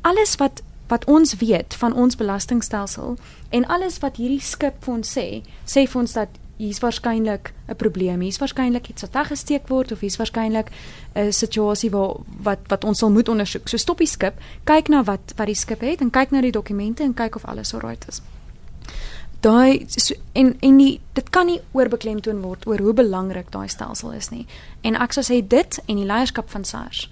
[0.00, 3.16] Alles wat wat ons weet van ons belastingstelsel
[3.50, 5.26] en alles wat hierdie skip vir ons sê,
[5.66, 10.00] sê vir ons dat hier's waarskynlik 'n probleem, hier's waarskynlik iets wat weggesteek word of
[10.00, 10.68] hier's waarskynlik
[11.14, 13.68] 'n situasie waar wat wat ons sal moet ondersoek.
[13.68, 16.52] So stop die skip, kyk na wat wat die skip het en kyk na die
[16.52, 18.20] dokumente en kyk of alles alright is.
[19.40, 24.12] Daai so, en en die dit kan nie oorbeklemtoon word oor hoe belangrik daai stelsel
[24.12, 24.46] is nie.
[24.80, 27.08] En ek sou sê dit en die leierskap van SARS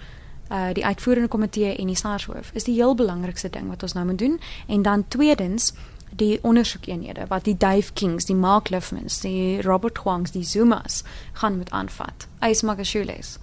[0.50, 4.06] uh die uitvoerende komitee en die SARS-hoof is die heel belangrikste ding wat ons nou
[4.06, 5.72] moet doen en dan tweedens
[6.10, 11.56] die ondersoekeenhede wat die Dave Kings, die Mark Liffmans, die Robert Huangs, die Zumas gaan
[11.56, 12.26] moet aanvat.
[12.40, 13.38] Ys Magashules.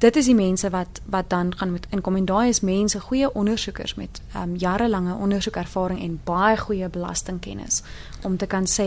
[0.00, 3.28] Dit is die mense wat wat dan gaan moet inkom en daai is mense, goeie
[3.36, 7.82] ondersoekers met um, jarelange ondersoekervaring en baie goeie belastingkennis
[8.24, 8.86] om te kan sê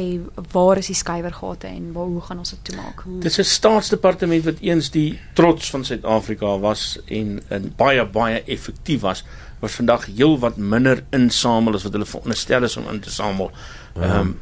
[0.51, 3.03] waar is die skuiwergate en waar hoe gaan ons dit toemaak.
[3.05, 8.43] Dit is 'n staatsdepartement wat eens die trots van Suid-Afrika was en en baie baie
[8.43, 9.23] effektief was
[9.59, 13.51] wat vandag heel wat minder insamel as wat hulle veronderstel is om in te samel.
[13.95, 14.01] Ja.
[14.01, 14.39] Ehm um,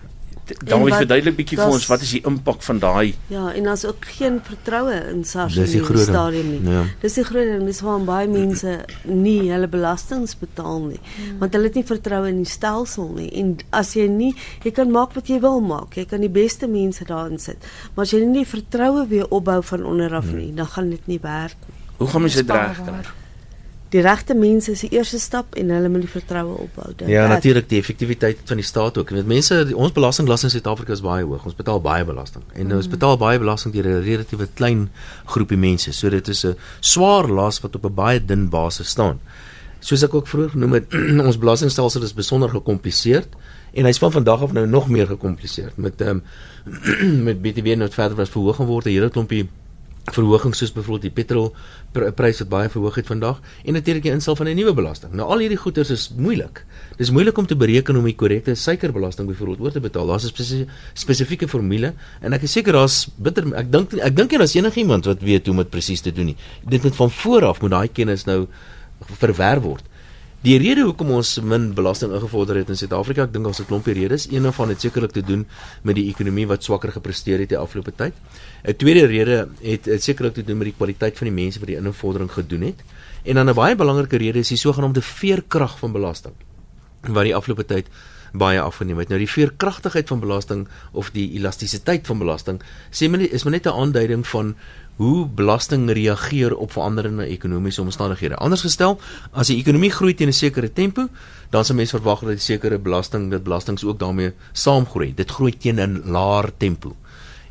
[0.60, 3.68] dan wil ek verduidelik bietjie vir ons wat is die impak van daai Ja, en
[3.70, 6.62] daar's ook geen vertroue in SARS in die stadium nie.
[6.74, 6.84] Ja.
[7.04, 11.38] Dis die groot ding, dis waarom baie mense nie hulle belastings betaal nie, hmm.
[11.44, 13.30] want hulle het nie vertroue in die stelsel nie.
[13.42, 14.34] En as jy nie,
[14.66, 18.10] jy kan maak wat jy wil maak, jy kan die beste mense daarin sit, maar
[18.10, 20.44] as jy nie vertroue weer opbou van onder af hmm.
[20.44, 21.80] nie, dan gaan dit nie werk nie.
[22.02, 23.02] Hoe gaan mens dit regkry?
[23.92, 26.94] Die regte mense is die eerste stap en hulle moet die vertroue opbou.
[27.12, 29.12] Ja, natuurlik die effektiwiteit van die staat ook.
[29.12, 31.44] Weet mense, ons belastinglas in Suid-Afrika is baie hoog.
[31.50, 32.46] Ons betaal baie belasting.
[32.54, 32.78] En mm.
[32.80, 34.88] ons betaal baie belasting deur 'n relatiewe klein
[35.26, 35.92] groepie mense.
[35.92, 39.20] So dit is 'n swaar las wat op 'n baie dun basis staan.
[39.80, 40.94] Soos ek ook vroeër genoem het,
[41.30, 43.28] ons belastingstelsel is besonder gekompliseerd
[43.74, 46.24] en hy's van vandag af nou nog meer gekompliseerd met um,
[47.28, 49.50] met BTW nou verder was verhoog geword, 'n hele klompie
[50.10, 51.52] verhogings soos byvoorbeeld die petrol
[51.92, 55.14] prys wat baie verhoog het vandag en natuurlik die instel van 'n nuwe belasting.
[55.14, 56.64] Nou al hierdie goederes is moeilik.
[56.98, 60.08] Dis moeilik om te bereken om die korrekte suikerbelasting byvoorbeeld oor te betaal.
[60.08, 64.32] Daar's 'n spesi spesifieke formule en ek is seker daar's bitter ek dink ek dink
[64.32, 66.38] nie daar's enigiemand wat weet hoe om dit presies te doen nie.
[66.68, 68.48] Dit moet van voor af moet daai kennis nou
[69.18, 69.84] verwerf word.
[70.42, 73.94] Die rede hoekom ons min belasting ingevorder het in Suid-Afrika, ek dink het 'n klompie
[73.94, 74.26] redes.
[74.26, 75.46] Een van dit sekerlik te doen
[75.84, 78.14] met die ekonomie wat swakker gepresteer het die afgelope tyd.
[78.66, 81.68] 'n Tweede rede het, het sekerlik te doen met die kwaliteit van die mense wat
[81.68, 82.82] die invordering gedoen het.
[83.24, 86.34] En dan 'n baie belangrike rede is die sogenaamde veerkrag van belasting
[87.02, 87.88] wat die afgelope tyd
[88.32, 89.10] baie afgeneem het.
[89.12, 93.66] Nou die veerkragtigheid van belasting of die elastisiteit van belasting sê men is maar net
[93.66, 94.56] 'n aanduiding van
[94.96, 98.36] hoe belasting reageer op veranderende ekonomiese omstandighede.
[98.36, 99.00] Anders gestel,
[99.32, 101.08] as die ekonomie groei teen 'n sekere tempo,
[101.50, 105.14] dan sal mense verwag dat die sekere belasting, dit belastings ook daarmee saamgroei.
[105.16, 106.96] Dit groei teen 'n laer tempo.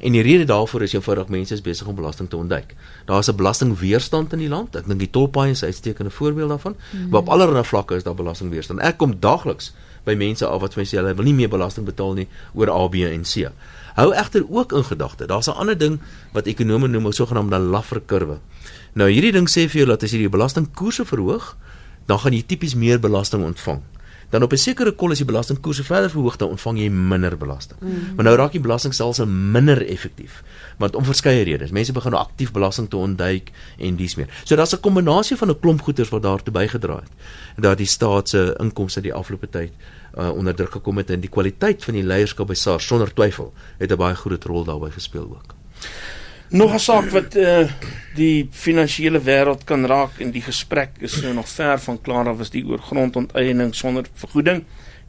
[0.01, 2.75] En die rede daarvoor is eenvoudig mense is besig om belasting te ontduik.
[3.05, 4.77] Daar's 'n belastingweerstand in die land.
[4.77, 6.77] Ek dink die tolpaaie is 'n uitstekende voorbeeld daarvan.
[6.91, 7.09] Mm.
[7.09, 8.81] Maar op allerlei vlakke is daar belastingweerstand.
[8.81, 9.73] Ek kom daagliks
[10.05, 12.71] by mense af wat vir my sê hulle wil nie meer belasting betaal nie oor
[12.71, 13.51] A, B en C.
[13.95, 16.01] Hou egter ook in gedagte, daar's 'n ander ding
[16.33, 18.39] wat ekonome noem 'n sogenaamde Laffer kurwe.
[18.93, 21.57] Nou hierdie ding sê vir jou dat as jy die belastingkoerse verhoog,
[22.07, 23.83] dan gaan jy tipies meer belasting ontvang
[24.31, 27.81] dan op 'n sekere kol as die belastingkoerse verder verhoog dan ontvang jy minder belasting.
[27.81, 28.15] Mm.
[28.15, 30.43] Maar nou raak die belastingstelsel minder effektief.
[30.79, 31.71] Want om verskeie redes.
[31.71, 34.29] Mense begin nou aktief belasting te ontduik en dies meer.
[34.45, 37.11] So daar's 'n kombinasie van 'n klomp goeders wat daartoe bygedra het
[37.57, 39.73] dat die staat se inkomste die afgelope tyd
[40.19, 43.53] uh, onder druk gekom het en die kwaliteit van die leierskap by SARS sonder twyfel
[43.79, 45.55] het 'n baie groot rol daarbey gespeel ook.
[46.51, 47.71] Nog 'n saak wat uh,
[48.15, 52.41] die finansiële wêreld kan raak en die gesprek is nou nog ver van klaar af
[52.41, 54.65] is die oor grondonteiening sonder vergoeding.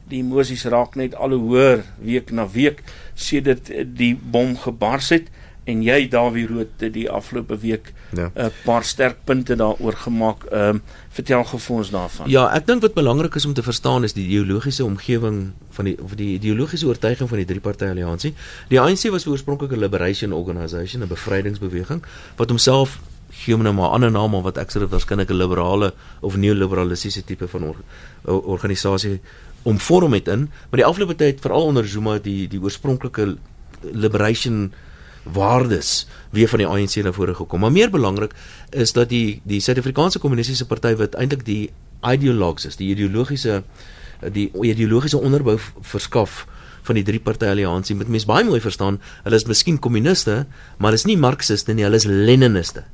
[0.08, 2.82] Die emosies raak net al hoe hoër week na week
[3.14, 5.30] sedert die bom gebars het
[5.64, 8.30] en jy Dawie Rood die afgelope week 'n ja.
[8.34, 10.44] uh, paar sterk punte daaroor gemaak.
[10.50, 10.80] Ehm uh,
[11.12, 12.30] vertel gou vir ons daarvan.
[12.30, 15.96] Ja, ek dink wat belangrik is om te verstaan is die ideologiese omgewing van die
[16.02, 18.34] of die ideologiese oortuiging van die drie party alliansie.
[18.68, 22.02] Die ANC was oorspronklik 'n liberation organisation, 'n bevrydingsbeweging
[22.36, 25.30] wat homself gee hom nou maar 'n ander naam of wat ek sê dit waarskynlik
[25.30, 27.76] 'n liberale of neoliberalistiese tipe van or,
[28.24, 29.20] organisasie
[29.62, 33.36] omvorm het in, maar die afgelope tyd veral onder Zuma die die oorspronklike
[33.80, 34.72] liberation
[35.22, 37.60] waardes weer van die ANC na vore gekom.
[37.60, 38.34] Maar meer belangrik
[38.70, 41.70] is dat die die Suid-Afrikaanse Kommunistiese Party wat eintlik die
[42.02, 43.62] ideologs is, die ideologiese
[44.30, 46.44] die ideologiese onderbou verskaf
[46.86, 47.96] van die drie party alliansie.
[47.98, 50.42] Met mense baie mooi verstaan, hulle is miskien kommuniste,
[50.78, 52.84] maar hulle is nie marxiste nie, hulle is leniniste.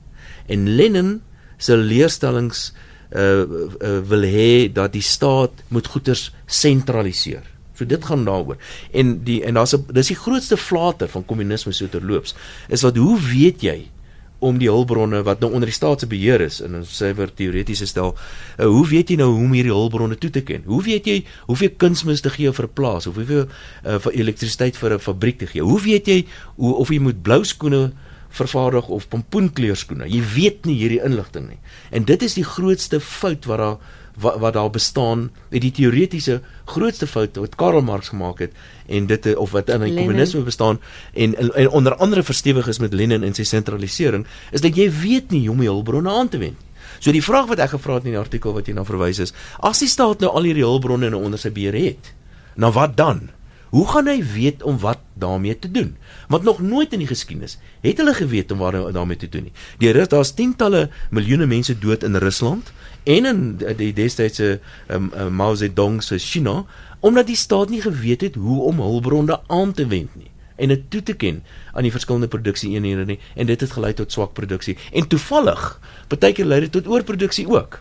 [0.49, 1.19] En Lenin
[1.59, 2.71] se leerstellings
[3.13, 7.45] uh, uh wil hê dat die staat moet goederes sentraliseer.
[7.79, 8.59] So dit gaan daaroor.
[8.91, 12.35] En die en daar's 'n dis die grootste flater van kommunisme so terloops
[12.69, 13.91] is dat hoe weet jy
[14.39, 17.87] om die hulpbronne wat nou onder die staat se beheer is in 'n suiwer teoretiese
[17.87, 18.17] stel,
[18.59, 20.63] uh, hoe weet jy nou hoe om hierdie hulpbronne toe te ken?
[20.67, 23.47] Hoe weet jy hoeveel kunsmis te gee vir 'n plaas hoeveel
[23.85, 25.63] uh, vir elektrisiteit vir 'n fabriek te gee?
[25.63, 27.93] Hoe weet jy hoe of jy moet blou skoene
[28.31, 30.09] vervaardig of pompoenkleurskoene?
[30.09, 31.59] Jy weet nie hierdie inligting nie.
[31.91, 33.79] En dit is die grootste fout wat daar
[34.21, 38.53] wat, wat daar bestaan met die teoretiese grootste fout wat Karl Marx gemaak het
[38.87, 40.81] en dit of wat in die kommunisme bestaan
[41.13, 44.89] en, en, en onder andere verstewig is met Lenin en sy sentralisering is dat jy
[45.01, 46.59] weet nie hoe om die hulpbronne aan te wend.
[46.99, 49.35] So die vraag wat ek gevra het in die artikel wat jy na verwys is,
[49.63, 52.13] as die staat nou al hierdie hulpbronne onder sy beheer het,
[52.59, 53.29] nou wat dan?
[53.71, 55.97] Hoe gaan hy weet om wat daarmee te doen?
[56.29, 59.53] Want nog nooit in die geskiedenis het hulle geweet om wat daarmee te doen nie.
[59.79, 62.73] Die daar's tientalle miljoene mense dood in Rusland
[63.05, 63.43] en in
[63.77, 66.65] die destydse um, um, Mao Zedong se China
[67.01, 70.89] omdat die staat nie geweet het hoe om hulpbronne aan te wend nie en dit
[70.91, 74.77] toe te ken aan die verskillende produksie-eenhede nie en dit het gelei tot swak produksie
[74.93, 75.69] en toevallig
[76.09, 77.81] baie keer lei dit tot oorproduksie ook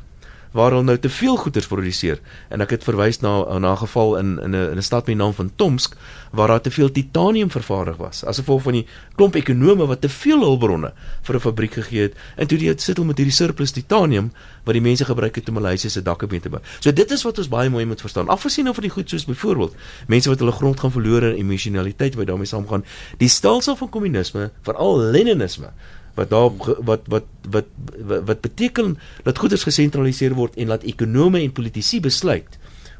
[0.58, 4.18] waar hulle nou te veel goederes produseer en ek het verwys na na 'n geval
[4.18, 5.96] in in 'n in 'n stad met die naam van Tomsk
[6.32, 10.10] waar daar te veel titanium vervaardig was as gevolg van die klomp ekonome wat te
[10.10, 14.32] veel hulpbronne vir 'n fabriek gegee het en toe die sit met hierdie surplus titanium
[14.64, 16.62] wat die mense gebruik het om Maleisië se dakke mee te bou.
[16.80, 18.28] So dit is wat ons baie mooi moet verstaan.
[18.28, 19.76] Afgesien nou van die goed soos byvoorbeeld
[20.08, 22.84] mense wat hulle grond gaan verloor en emosionaliteit wat daarmee saamgaan.
[23.18, 25.72] Die stelsel van kommunisme, veral leninisme
[26.18, 26.52] wat daar
[26.86, 27.66] wat wat wat
[28.10, 32.58] wat, wat beteken dat goederes gesentraliseer word en laat ekonome en politici besluit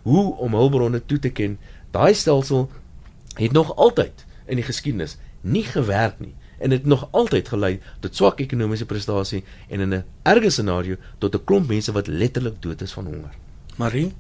[0.08, 1.58] hoe om hulpbronne toe te ken.
[1.92, 2.70] Daai stelsel
[3.36, 8.16] het nog altyd in die geskiedenis nie gewerk nie en dit nog altyd gelei tot
[8.16, 12.82] swak ekonomiese prestasie en in 'n erge scenario tot 'n klomp mense wat letterlik dood
[12.82, 13.34] is van honger.
[13.78, 14.14] Marie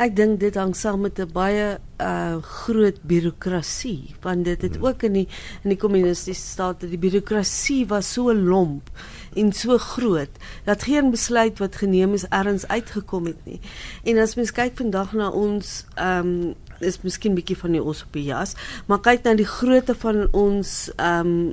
[0.00, 4.86] Ek dink dit hang saam met 'n baie uh groot birokrasie want dit het hmm.
[4.86, 5.28] ook in die
[5.62, 8.90] in die kommunistiese state die birokrasie was so lomp
[9.36, 10.30] en so groot
[10.64, 13.60] dat geen besluit wat geneem is ergens uitgekom het nie.
[14.04, 18.56] En as mens kyk vandag na ons ehm um, is miskien bietjie van die osopias,
[18.86, 21.52] maar kyk na die grootte van ons ehm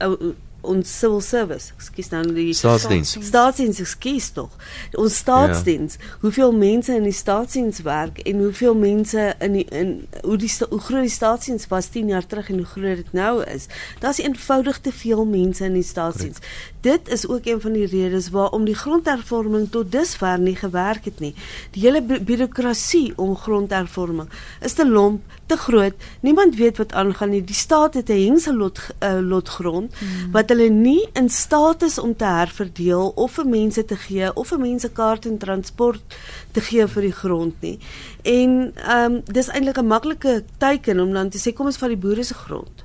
[0.00, 3.16] um, ons civil service, ekskuus nou die staatsdiens.
[3.26, 4.54] Staatsdiens, ekskuus tog.
[4.98, 6.12] Ons staatsdiens, ja.
[6.22, 10.80] hoeveel mense in die staatsdiens werk en hoeveel mense in die in hoe die hoe
[10.80, 13.66] groot die staatsdiens was 10 jaar terug en hoe groot dit nou is.
[14.00, 16.42] Daar's eenvoudig te veel mense in die staatsdiens.
[16.82, 21.20] Dit is ook een van die redes waarom die grondhervorming tot dusver nie gewerk het
[21.22, 21.34] nie.
[21.70, 24.28] Die hele birokrasie om grondhervorming
[24.60, 25.94] is te lomp, te groot.
[26.20, 27.44] Niemand weet wat aangaan nie.
[27.44, 30.32] Die staat het 'n hengselot uh, lot grond hmm.
[30.32, 34.48] wat hulle nie in staat is om te herverdeel of vir mense te gee of
[34.48, 36.02] vir mense kaart en transport
[36.50, 37.78] te gee vir die grond nie.
[38.22, 41.88] En ehm um, dis eintlik 'n maklike teken om dan te sê kom ons vat
[41.88, 42.84] die boere se grond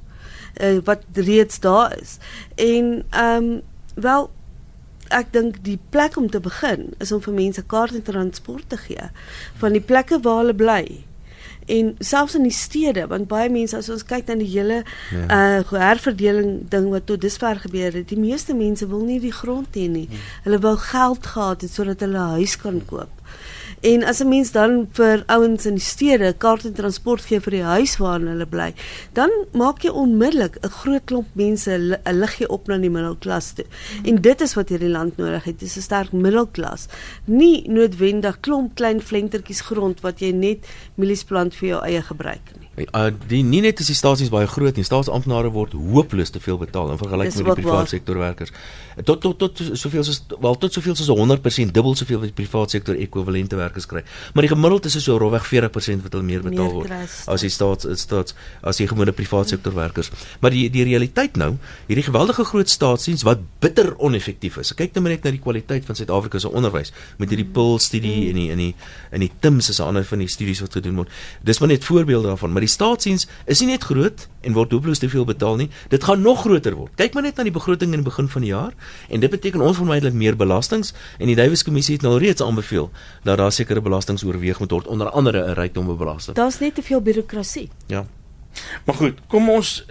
[0.62, 2.18] uh, wat reeds daar is.
[2.56, 3.62] En ehm um,
[3.98, 4.30] wel
[5.16, 8.80] ek dink die plek om te begin is om vir mense kaart en transport te
[8.88, 9.12] gee
[9.62, 10.84] van die plekke waar hulle bly
[11.68, 14.82] en selfs in die stede want baie mense as ons kyk na die hele
[15.12, 15.24] ja.
[15.60, 19.76] uh herverdeling ding wat tot dusver gebeur het die meeste mense wil nie die grond
[19.76, 20.22] hê nie ja.
[20.48, 23.17] hulle wil geld gehad het sodat hulle 'n huis kan koop
[23.82, 27.52] En as 'n mens dan vir ouens in die stede kaart en transport gee vir
[27.52, 28.74] die huis waarin hulle bly,
[29.14, 33.66] dan maak jy onmiddellik 'n groot klomp mense 'n liggie op na die middelklas toe.
[34.04, 36.88] En dit is wat hierdie land nodig het, 'n sterk middelklas.
[37.26, 40.66] Nie noodwendig klomp klein flentertjies grond wat jy net
[40.96, 42.67] mielies plant vir jou eie gebruik nie.
[42.78, 46.60] Uh, die nie net is die stasies baie groot nie, staatsamptenare word hopeloos te veel
[46.62, 48.52] betaal in vergelyking met die private sektor werkers.
[49.08, 52.78] Tot tot tot soveel soos wel tot soveel soos 100% dubbel soveel wat die private
[52.78, 54.04] sektor ekwivalente werkers kry.
[54.34, 57.50] Maar die gemiddeld is so rofweg 40% wat hulle meer betaal meer word as die
[57.54, 60.12] staats staats as die gewone private sektor werkers.
[60.44, 61.56] Maar die die realiteit nou,
[61.90, 64.76] hierdie geweldige groot staatsdiens wat bitter oneffektief is.
[64.78, 68.48] Kyk net na die kwaliteit van Suid-Afrika se onderwys met hierdie PIL studie en die
[68.54, 68.72] in die
[69.18, 71.10] in die TIMS is 'n ander van die studies wat gedoen word.
[71.42, 75.02] Dis maar net voorbeelde daarvan, maar die staatsdiens is nie net groot en word hopeloos
[75.04, 75.70] te veel betaal nie.
[75.92, 76.94] Dit gaan nog groter word.
[77.00, 78.76] Kyk maar net na die begroting in die begin van die jaar
[79.08, 82.92] en dit beteken ons vermydelik meer belastings en die Davies kommissie het nou reeds aanbeveel
[83.28, 86.36] dat daar sekere belastings oorweeg moet word onder andere 'n rykdombelasting.
[86.36, 87.70] Daar's net te veel birokrasie.
[87.88, 88.06] Ja.
[88.86, 89.86] Maar goed, kom ons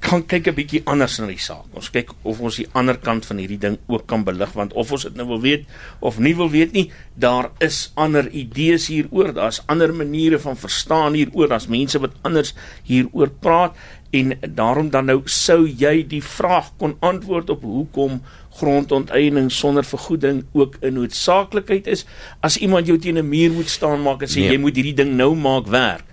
[0.00, 1.68] kan kyk 'n bietjie anders na die saak.
[1.76, 4.92] Ons kyk of ons die ander kant van hierdie ding ook kan belig want of
[4.92, 5.64] ons dit nou wil weet
[6.00, 11.14] of nie wil weet nie, daar is ander idees hieroor, daar's ander maniere van verstaan
[11.14, 13.76] hieroor, daar's mense wat anders hieroor praat
[14.10, 18.20] en daarom dan nou sou jy die vraag kon antwoord op hoekom
[18.58, 22.04] grondonteiening sonder vergoeding ook 'n noodsaaklikheid is
[22.40, 24.50] as iemand jou teen 'n muur moet staan maak en sê nee.
[24.50, 26.04] jy moet hierdie ding nou maak werk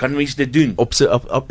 [0.00, 0.72] kan mens dit doen?
[0.80, 1.08] Op se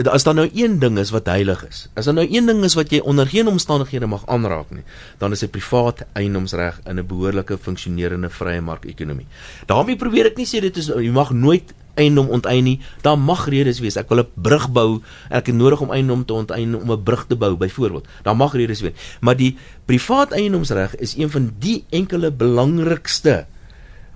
[0.10, 2.78] as daar nou een ding is wat heilig is as daar nou een ding is
[2.78, 4.86] wat jy onder geen omstandighede mag aanraak nie
[5.22, 9.28] dan is dit privaat eiendomsreg in 'n behoorlike funksionerende vrye mark-ekonomie
[9.66, 12.80] daarmee probeer ek nie sê dit is jy mag nooit eiendom onteien nie.
[13.06, 13.98] Daar mag redes wees.
[14.00, 15.02] Ek wil 'n brug bou.
[15.30, 18.08] Ek het nodig om eiendom te onteien om 'n brug te bou byvoorbeeld.
[18.24, 18.94] Daar mag redes wees.
[19.20, 23.46] Maar die privaat eiendomsreg is een van die enkele belangrikste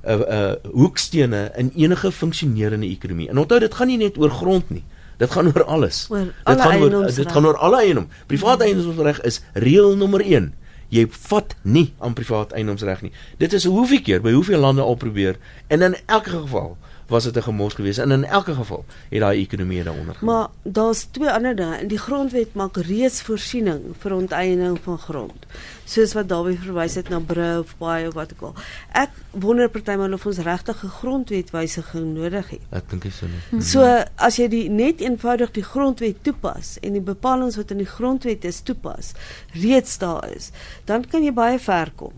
[0.08, 3.30] uh, uh hoekstene in enige funksionerende ekonomie.
[3.30, 4.84] En onthou dit gaan nie net oor grond nie.
[5.18, 6.08] Dit gaan oor alles.
[6.10, 8.08] Oor dit gaan oor dit gaan oor alle eiendom.
[8.28, 8.66] Privaat mm.
[8.66, 10.54] eiendomsreg is reël nommer 1.
[10.94, 13.12] Jy vat nie aan privaat eiendomsreg nie.
[13.38, 16.76] Dit is hoeveel keer by hoeveel lande al probeer en in elke geval
[17.14, 20.18] was dit 'n gemors geweest en in elke geval het daai ekonomie daaronder.
[20.22, 21.78] Maar daar's twee ander dinge.
[21.80, 25.46] In die grondwet maak reeds voorsiening vir onteiening van grond.
[25.86, 28.56] Soos wat daarby verwys het na Brou of Baai of wat ook al.
[28.92, 32.62] Ek wonder partymal of ons regtig 'n grondwetwysiging nodig het.
[32.70, 33.62] Ek dink dit sou nie.
[33.62, 37.94] So as jy die net eenvoudig die grondwet toepas en die bepalinge wat in die
[37.98, 39.12] grondwet is toepas,
[39.52, 40.52] reeds daar is,
[40.86, 42.14] dan kan jy baie ver kom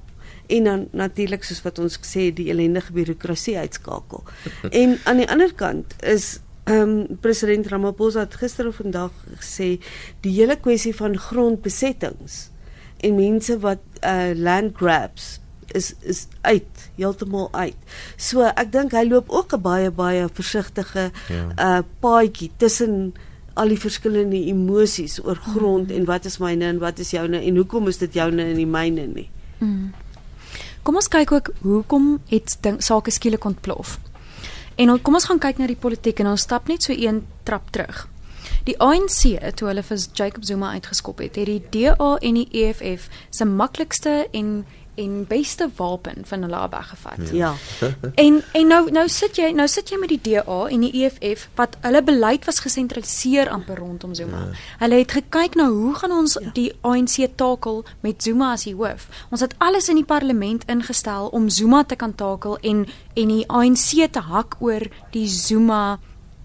[0.47, 4.23] en dan natuurlik soos wat ons gesê die ellendige birokrasie uitskakel.
[4.81, 9.75] en aan die ander kant is ehm um, president Ramaphosa het gister of vandag gesê
[10.25, 12.49] die hele kwessie van grondbesettings
[13.05, 17.77] en mense wat uh land grabs is is uit heeltemal uit.
[18.17, 21.45] So ek dink hy loop ook 'n baie baie versigtige ja.
[21.57, 23.13] uh paadjie tussen
[23.53, 25.95] al die verskillende emosies oor grond mm.
[25.95, 28.67] en wat is myne en wat is joune en hoekom is dit joune en nie
[28.67, 29.29] myne nie.
[29.59, 29.93] Mm.
[30.85, 33.97] Kom ons kyk ook hoekom het ding sake skielik ontplof.
[34.77, 37.71] En kom ons gaan kyk na die politiek en ons stap net so een trap
[37.73, 38.03] terug.
[38.69, 43.07] Die ANC toe hulle vir Jacob Zuma uitgeskop het, het die DA en die EFF
[43.33, 44.51] se maklikste en
[44.95, 47.29] en beste wapen van hulle af weggevat.
[47.31, 47.53] Ja.
[48.15, 51.47] en en nou nou sit jy nou sit jy met die DA en die EFF
[51.55, 54.37] wat hulle beleid was gesentraliseer amper rondom Zuma.
[54.37, 54.63] Ja.
[54.83, 56.51] Hulle het gekyk na hoe gaan ons ja.
[56.53, 59.07] die ANC takel met Zuma as die hoof.
[59.29, 63.45] Ons het alles in die parlement ingestel om Zuma te kan takel en en die
[63.47, 65.99] ANC te hak oor die Zuma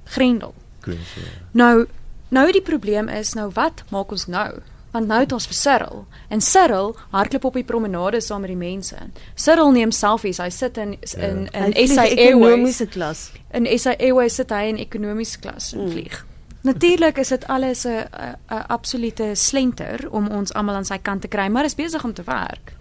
[0.05, 0.55] grendel.
[0.81, 1.33] Klins, ja.
[1.53, 1.87] Nou
[2.31, 4.61] nou die probleem is nou wat maak ons nou?
[4.91, 8.59] Want nou het ons vir Cyril en Cyril hardloop op die promenade saam met die
[8.59, 8.97] mense.
[9.35, 10.41] Cyril neem selfies.
[10.43, 11.67] Hy sit in in ja.
[11.67, 13.31] in SA ekonomiese klas.
[13.55, 15.95] In SA Airways sit hy in ekonomiese klas en mm.
[15.95, 16.25] vlieg.
[16.63, 18.05] Natuurlik is dit alles 'n
[18.49, 22.15] 'n absolute slenter om ons almal aan sy kant te kry, maar is besig om
[22.15, 22.75] te werk.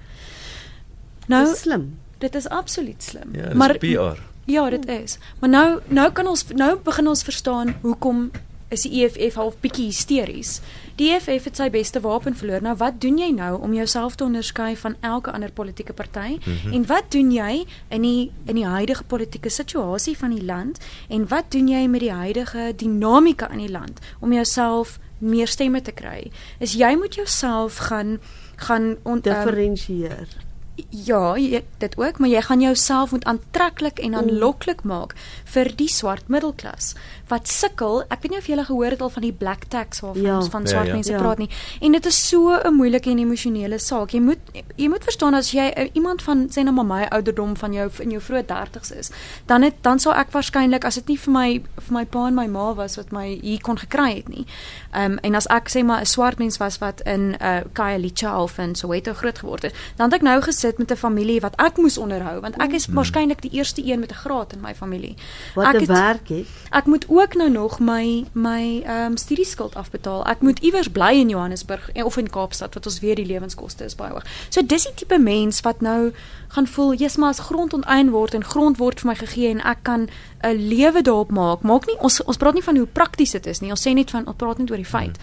[1.28, 1.99] Nou dis slim.
[2.18, 3.30] Dit is absoluut slim.
[3.32, 4.20] Ja, maar PR.
[4.45, 5.18] Ja, dit is.
[5.39, 8.32] Maar nou nou kan ons nou begin ons verstaan hoekom
[8.70, 10.59] is die EFF half bietjie hysteries.
[10.99, 12.61] Die EFF het sy beste wapen verloor.
[12.61, 16.38] Nou wat doen jy nou om jouself te onderskei van elke ander politieke party?
[16.38, 16.74] Mm -hmm.
[16.74, 20.78] En wat doen jy in die in die huidige politieke situasie van die land?
[21.09, 25.82] En wat doen jy met die huidige dinamika in die land om jouself meer stemme
[25.82, 26.32] te kry?
[26.59, 28.20] Is jy moet jouself gaan
[28.59, 30.20] gaan on, differentieer.
[30.20, 30.47] Um,
[30.89, 35.15] Ja, jy, dit ook, maar jy gaan jouself moet aantreklik en aanloklik maak
[35.54, 36.95] vir die swart middelklas
[37.30, 38.02] wat sukkel.
[38.10, 40.36] Ek weet nie of jy al gehoor het al van die black tax waarvan Ja.
[40.38, 40.93] ons van Ja, swart ja.
[40.93, 41.18] mense Ja.
[41.18, 41.50] praat nie.
[41.82, 44.10] En dit is so 'n moeilike en emosionele saak.
[44.12, 44.38] Jy moet
[44.78, 47.89] jy moet verstaan as jy uh, iemand van sê nou maar my ouderdom van jou
[48.00, 49.12] in jou vroeë 30's is,
[49.45, 52.34] dan het dan sou ek waarskynlik as dit nie vir my vir my pa en
[52.36, 54.45] my ma was wat my hier kon gekry het nie.
[54.93, 57.62] Ehm um, en as ek sê maar 'n swart mens was wat in 'n uh,
[57.74, 61.39] Khayelitsha of in Soweto groot geword het, dan het ek nou gesit met 'n familie
[61.41, 62.95] wat ek moes onderhou want ek is Mm.
[62.95, 65.16] waarskynlik die eerste een met 'n graad in my familie.
[65.56, 66.46] Wat Ek 'n het- werk het.
[66.72, 70.26] Ek moet ook nou nog my my ehm um, studieskuld afbetaal.
[70.26, 73.84] Ek moet iewers bly in Johannesburg en- of in Kaapstad wat ons weet die lewenskoste
[73.84, 74.24] is baie hoog.
[74.50, 76.12] So dis die tipe mens wat nou
[76.48, 79.60] gaan voel, "Jesus, maar as grond onteien word en grond word vir my gegee en
[79.62, 80.10] ek kan
[80.44, 83.60] 'n lewe daarop maak." Maak nie ons ons praat nie van hoe prakties dit is
[83.60, 83.70] nie.
[83.70, 85.18] Ons sê net van ons praat net oor die feit.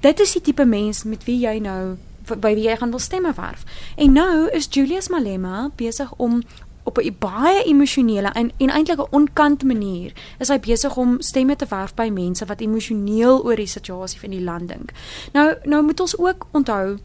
[0.00, 1.96] Dit is die tipe mens met wie jy nou
[2.40, 3.64] by wie jy gaan wil stemme werf.
[3.96, 6.42] En nou is Julius Malema besig om
[6.84, 11.56] op 'n baie emosionele en en eintlik 'n onkant manier is hy besig om stemme
[11.56, 14.92] te werf by mense wat emosioneel oor die situasie van die land dink.
[15.32, 16.98] Nou nou moet ons ook onthou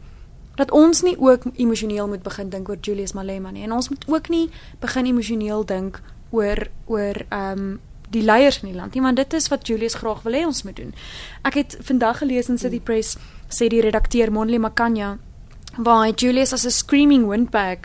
[0.54, 4.04] dat ons nie ook emosioneel moet begin dink oor Julius Malema nie en ons moet
[4.08, 9.02] ook nie begin emosioneel dink oor oor ehm um, die leiers in die land nie
[9.02, 10.94] want dit is wat Julius graag wil hê ons moet doen.
[11.42, 13.16] Ek het vandag gelees in City Press
[13.48, 15.18] sê die redakteur Monli Makanya
[15.76, 17.78] waar hy Julius as 'n screaming windbag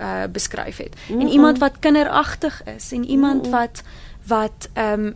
[0.00, 0.96] uh beskryf het.
[1.08, 1.28] En Mm-mm.
[1.28, 3.50] iemand wat kinderagtig is en iemand Mm-mm.
[3.50, 3.82] wat
[4.26, 5.14] wat ehm um,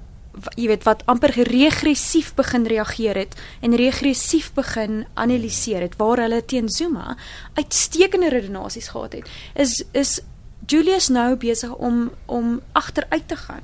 [0.54, 6.44] jy weet wat amper regressief begin reageer het en regressief begin analiseer het waar hulle
[6.44, 7.16] teen Zuma
[7.54, 9.28] uitstekende redenasies gehad het.
[9.54, 10.20] Is is
[10.66, 13.62] Julius nou besig om om agteruit te gaan.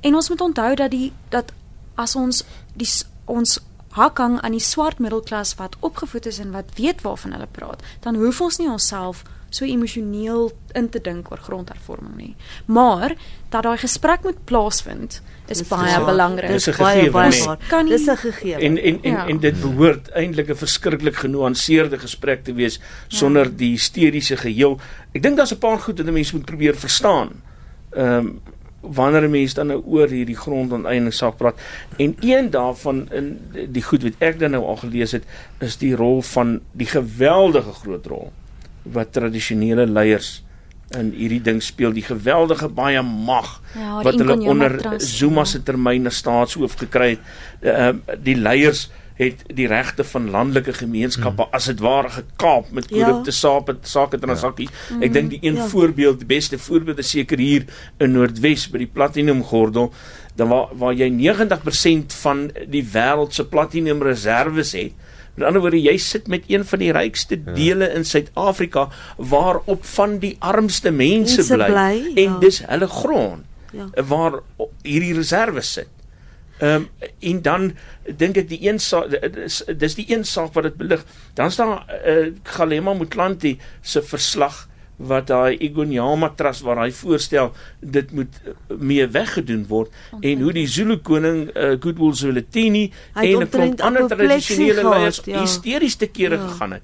[0.00, 1.52] En ons moet onthou dat die dat
[1.94, 2.88] as ons die
[3.24, 3.58] ons
[3.92, 7.82] hak hang aan die swart middelklas wat opgevoed is en wat weet waarvan hulle praat,
[8.00, 9.22] dan hoef ons nie onsself
[9.54, 12.34] so emosioneel in te dink oor grondhervorming nie.
[12.66, 13.14] Maar
[13.52, 16.04] dat daai gesprek moet plaasvind is Dis baie waar.
[16.06, 16.48] belangrik.
[16.48, 17.44] Dis 'n baie, gegewe, baie nee.
[17.44, 17.58] waar.
[17.68, 18.60] Kan nie- Dis 'n gegewe.
[18.62, 19.26] En en en, Ja.
[19.26, 24.80] en dit behoort eintlik 'n verskriklik genuanceerde gesprek te wees sonder die hysteriese geheel.
[25.12, 27.30] Ek dink daar's 'n paar goed wat 'n mens moet probeer verstaan.
[27.90, 28.40] Ehm um,
[28.80, 31.54] wanneer 'n mens dan nou oor hierdie grondonteiening saak praat
[31.98, 35.24] en een daarvan in die goed wat ek dan nou al gelees het
[35.60, 38.32] is die rol van die geweldige groot rol
[38.84, 40.42] wat tradisionele leiers
[40.98, 45.44] in hierdie ding speel die geweldige baie mag Ja, wat hulle onder Zuma ja.
[45.44, 47.22] se termyn as staatshoof gekry het.
[47.62, 52.96] Uh, die leiers het die regte van landelike gemeenskappe as dit ware gekaap met Ja.
[53.06, 54.68] korrupte sake sake transaksies.
[55.00, 55.66] Ek dink die een Ja.
[55.68, 57.64] voorbeeld, die beste voorbeeld is seker hier
[57.98, 59.92] in Noordwes by die Platinum gordel,
[60.36, 64.92] dan waar waar jy 90% van die wêreld se platinum reserves het.
[65.34, 67.52] Met ander woorde, jy sit met een van die rykste Ja.
[67.56, 72.38] dele in Suid-Afrika waarop van die armste mense bly, bly, en ja.
[72.38, 73.88] dis hulle grond Ja.
[74.04, 74.40] waar
[74.82, 75.88] hierdie reserves sit.
[76.58, 76.88] Ehm um,
[77.20, 77.72] en dan
[78.16, 81.04] dink ek die een saak dis dis die een saak wat dit belig.
[81.34, 88.12] Dan staan uh, Galema Motlanti se verslag wat daai Igonyama Trust waar hy voorstel dit
[88.12, 89.90] moet uh, mee weggedoen word
[90.20, 95.40] en hoe die Zulu koning uh, Goodwill Zwelithini en 'n klomp ander tradisionele leiers ja.
[95.40, 96.46] hysteries te kere Ja.
[96.48, 96.82] gegaan het.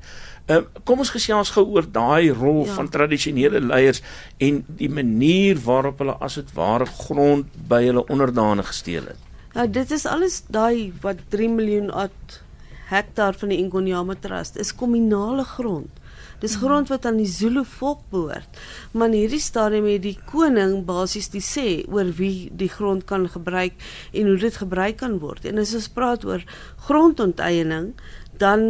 [0.48, 2.72] Ehm kom ons gesels gou oor daai rol Ja.
[2.74, 4.02] van tradisionele leiers
[4.38, 9.18] en die manier waarop hulle as dit ware grond by hulle onderdane gesteel het.
[9.54, 12.42] Nou dit is alles daai wat 3 miljoen odd
[12.88, 15.90] hektaar van die Ingonyama Trust is kommunale grond.
[16.42, 18.60] Dis grond wat aan die Zulu volk behoort.
[18.92, 23.26] Maar in hierdie stadium het die koning basies die sê oor wie die grond kan
[23.28, 23.74] gebruik
[24.12, 25.44] en hoe dit gebruik kan word.
[25.44, 26.44] En as ons praat oor
[26.86, 27.92] grondonteiening,
[28.38, 28.60] dan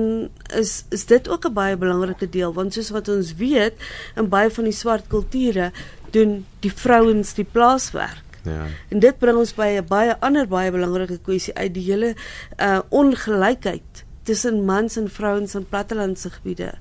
[0.57, 3.75] is is dit ook 'n baie belangrike deel want soos wat ons weet,
[4.17, 5.73] in baie van die swart kulture
[6.11, 8.25] doen die vrouens die plaaswerk.
[8.45, 8.67] Ja.
[8.89, 12.15] En dit bring ons by 'n baie ander baie belangrike kwessie uit die hele
[12.57, 16.75] uh ongelykheid tussen mans en vrouens in plattelandse gebiede.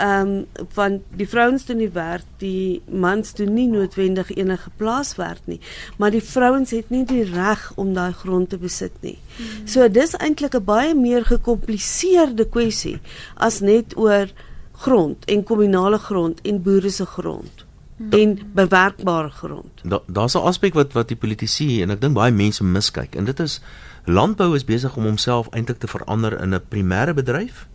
[0.00, 5.44] Ehm um, want die vrouens doen die werk, die mans doen nie noodwendig enige plaaswerk
[5.44, 5.60] nie,
[5.98, 9.18] maar die vrouens het nie die reg om daai grond te besit nie.
[9.18, 9.66] Mm.
[9.68, 12.98] So dis eintlik 'n baie meer gekompliseerde kwessie
[13.36, 14.32] as net oor
[14.72, 17.66] grond en kommunale grond en boere se grond
[18.10, 19.80] en bewerkbare grond.
[19.82, 23.24] Da, daar's 'n aspek wat wat die politici en ek dink baie mense miskyk en
[23.24, 23.60] dit is
[24.04, 27.68] landbou is besig om homself eintlik te verander in 'n primêre bedryf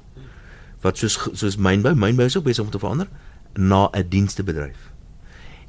[0.86, 3.07] wat soos soos mynbou, mynbou is ook besig om te verander
[3.53, 4.91] na 'n dienstebedryf.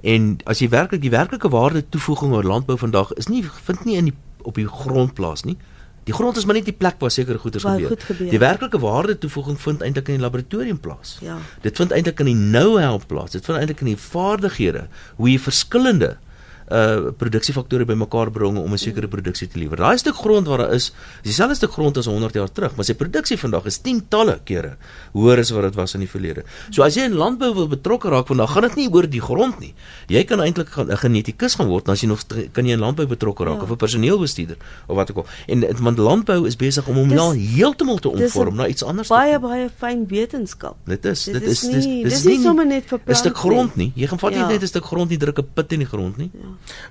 [0.02, 3.96] En as jy werklik die werklike waarde toevoeging oor landbou vandag is nie vind nie
[3.96, 5.56] in die op die grond plaas nie.
[6.04, 7.88] Die grond is maar net die plek waar sekere goeders Waar gebeur.
[7.88, 8.30] goed gebeur.
[8.30, 11.18] Die werklike waarde toevoeging vind eintlik in die laboratorium plaas.
[11.20, 11.38] Ja.
[11.62, 13.30] Dit vind eintlik in die know-how plaas.
[13.30, 14.86] Dit vind eintlik in die vaardighede
[15.16, 16.16] hoe jy verskillende
[16.70, 19.76] uh produksiefaktore bymekaar bring om 'n sekere produksie te lewer.
[19.76, 20.92] Daai stuk grond wat daar is,
[21.22, 24.76] is dieselfde stuk grond as 100 jaar terug, maar sy produksie vandag is tientalle kere
[25.14, 26.42] hoër as wat dit was in die verlede.
[26.70, 29.60] So as jy in landbou wil betrokke raak vandag, gaan dit nie oor die grond
[29.60, 29.74] nie.
[30.08, 32.20] Jy kan eintlik gaan 'n genetikus gaan word en as jy nog
[32.52, 33.62] kan jy in landbou betrokke raak Ja.
[33.62, 34.56] of 'n personeelbestuurder
[34.88, 35.26] of wat ook al.
[35.48, 38.54] En dit- want landbou is besig om hom Dis- nou heeltemal te dis 'n omvorm
[38.56, 39.08] na iets anders.
[39.08, 40.76] Baie baie fyn wetenskap.
[40.86, 43.14] Dit is Dit dit is is dis nie- dis dis nie sommer net vir 'n
[43.14, 43.54] stuk plant nie.
[43.56, 43.92] grond nie.
[43.96, 44.48] Jy gaan vat nie Ja.
[44.48, 46.30] net 'n stuk grond nie druk 'n put in die grond nie.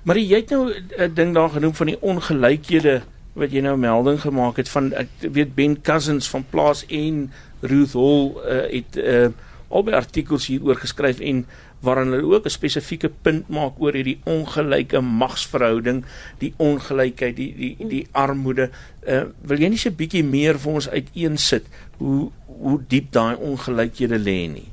[0.02, 3.02] Maar jy het nou 'n ding daar genoem van die ongelykhede
[3.36, 7.92] wat jy nou melding gemaak het van ek weet Ben Cousins van Plaas en Ruth
[7.92, 9.28] Hall uh, het uh,
[9.68, 11.44] albei artikels hieroor geskryf en
[11.84, 16.04] waarin hulle ook 'n spesifieke punt maak oor hierdie ongelyke magsverhouding,
[16.38, 18.70] die ongelykheid, die die die armoede.
[19.06, 21.64] Uh, wil jy nie so 'n bietjie meer vir ons uiteensit
[21.98, 24.68] hoe hoe diep daai ongelykhede lê nie?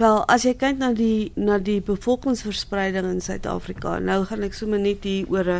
[0.00, 4.80] Wel, as jy kyk na die na die bevolkingsverspreiding in Suid-Afrika, nou gaan ek sommer
[4.80, 5.58] net hier oor 'n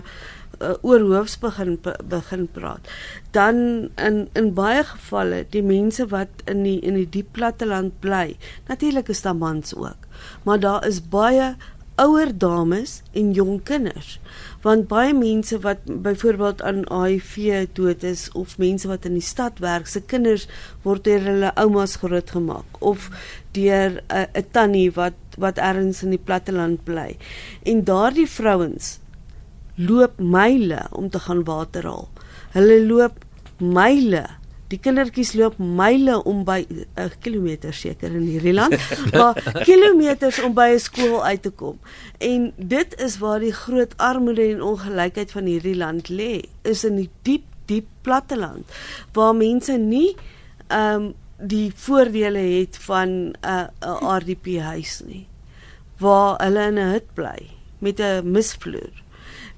[0.64, 1.76] uh, oor hoofs begin
[2.09, 2.88] begin praat.
[3.36, 8.38] Dan in in baie gevalle die mense wat in die in die diep platteland bly,
[8.72, 10.09] natuurlik is daar mans ook,
[10.49, 11.57] maar daar is baie
[12.01, 14.19] ouer dames en jong kinders.
[14.65, 19.61] Want baie mense wat byvoorbeeld aan HIV dood is of mense wat in die stad
[19.61, 20.47] werk se kinders
[20.85, 23.09] word deur hulle oumas grootgemaak of
[23.57, 27.17] deur 'n uh, tannie wat wat ergens in die platteland bly.
[27.63, 28.99] En daardie vrouens
[29.77, 32.09] loop myle om te gaan water haal.
[32.53, 33.25] Hulle loop
[33.61, 34.27] myle
[34.71, 38.77] Die kindertjies loop myle om by 'n uh, kilometer seker in hierdie land,
[39.18, 39.35] maar
[39.66, 41.79] kilometers om by 'n skool uit te kom.
[42.18, 46.97] En dit is waar die groot armoede en ongelykheid van hierdie land lê, is in
[46.97, 48.66] die diep diep platteland
[49.14, 50.14] waar mense nie
[50.68, 51.11] ehm um,
[51.41, 55.27] die voordele het van 'n uh, 'n RDP huis nie.
[55.99, 57.41] Waar hulle in 'n hut bly
[57.79, 58.93] met 'n misvloer.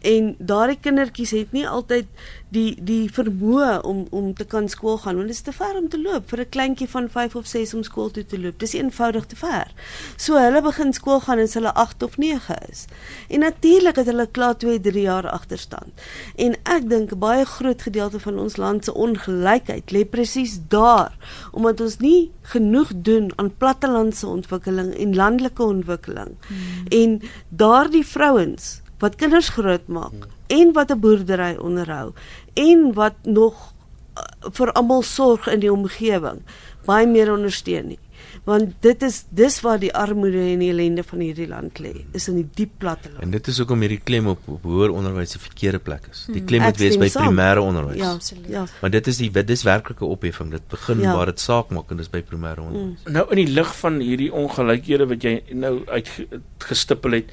[0.03, 2.07] En daardie kindertjies het nie altyd
[2.53, 5.89] die die vermoë om om te kan skool gaan want dit is te ver om
[5.89, 8.59] te loop vir 'n kleintjie van 5 of 6 om skool toe te loop.
[8.59, 9.73] Dis eenvoudig te ver.
[10.17, 12.85] So hulle begin skool gaan as hulle 8 of 9 is.
[13.29, 15.93] En natuurlik het hulle klaar 2, 3 jaar agterstand.
[16.37, 21.17] En ek dink 'n baie groot gedeelte van ons land se ongelykheid lê presies daar
[21.53, 26.37] omdat ons nie genoeg doen aan plattelandse ontwikkeling en landelike ontwikkeling.
[26.47, 26.87] Hmm.
[26.89, 32.13] En daardie vrouens wat kinders grootmaak en wat 'n boerdery onderhou
[32.55, 33.73] en wat nog
[34.19, 34.23] uh,
[34.53, 36.41] vir almal sorg in die omgewing
[36.87, 37.99] baie meer ondersteun nie
[38.45, 42.29] want dit is dis waar die armoede en die ellende van hierdie land lê is
[42.29, 45.39] in die diep platteland En dit is hoekom hierdie klem op, op hoër onderwys 'n
[45.39, 46.25] verkeerde plek is.
[46.27, 46.47] Die Hmm.
[46.47, 47.23] klem moet wees by saam.
[47.27, 47.97] primêre onderwys.
[47.99, 48.49] ja Absoluut.
[48.49, 50.51] ja Maar dit is die dit is werklike opheffing.
[50.51, 51.15] Dit begin Ja.
[51.17, 52.99] waar dit saak maak en dis by primêre onderwys.
[53.05, 53.13] mm.
[53.13, 57.31] Nou in die lig van hierdie ongelykhede wat jy nou uitgestipel het,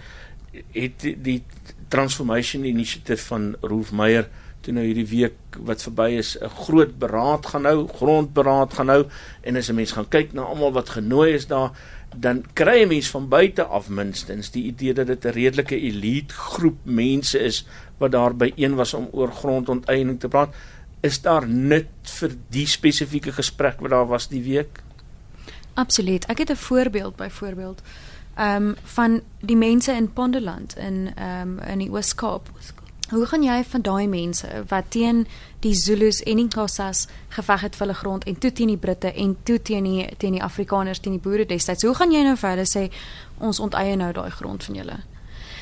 [0.74, 1.43] het die,
[1.89, 4.30] transformation initiative van Rolf Meyer
[4.62, 9.03] toe nou hierdie week wat verby is 'n groot beraad gaan hou, grondberaad gaan hou
[9.41, 11.72] en as 'n mens gaan kyk na almal wat genooi is daar,
[12.16, 16.34] dan kry 'n mens van buite af minstens die idee dat dit 'n redelike elite
[16.34, 17.66] groep mense is
[17.97, 20.55] wat daar by een was om oor grondonteiening te praat.
[21.01, 24.82] Is daar nut vir die spesifieke gesprek wat daar was die week?
[25.74, 26.26] Absoluut.
[26.26, 28.09] Ek het 'n voorbeeld byvoorbeeld ehm
[28.39, 32.49] um, van die mense in Pondeland in um, in die Oos-Kaap.
[33.09, 35.25] Hoe gaan jy van daai mense wat teen
[35.59, 39.13] die Zulus en die Khoisas geveg het vir hulle grond en toe teen die Britte
[39.13, 41.83] en toe teen die teen die Afrikaners, teen die boere destyds.
[41.83, 42.89] Hoe gaan jy nou vir hulle sê
[43.37, 44.99] ons onteien nou daai grond van julle?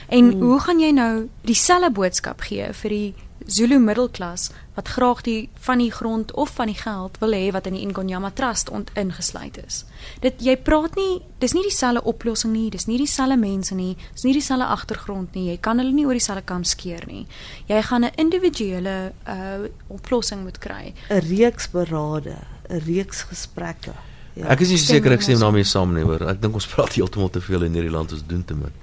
[0.08, 0.42] En hmm.
[0.42, 1.14] hoe gaan jy nou
[1.48, 3.14] dieselfde boodskap gee vir die
[3.46, 7.66] Zulu middelklas wat graag die van die grond of van die geld wil hê wat
[7.66, 9.86] in die Ingonyama Trust ont ingesluit is.
[10.22, 14.26] Dit jy praat nie, dis nie dieselfde oplossing nie, dis nie dieselfde mense nie, dis
[14.28, 15.48] nie dieselfde agtergrond nie.
[15.52, 17.26] Jy kan hulle nie oor dieselfde kam skeer nie.
[17.68, 20.94] Jy gaan 'n individuele uh oplossing moet kry.
[21.10, 22.38] 'n reeks berade
[22.70, 23.94] 'n reeks gesprekke
[24.38, 24.52] Ja.
[24.54, 25.48] Ek is nie so seker ek stem saam.
[25.48, 26.28] daarmee saam nie hoor.
[26.30, 28.74] Ek dink ons praat heeltemal te veel in hierdie land ons doen te min.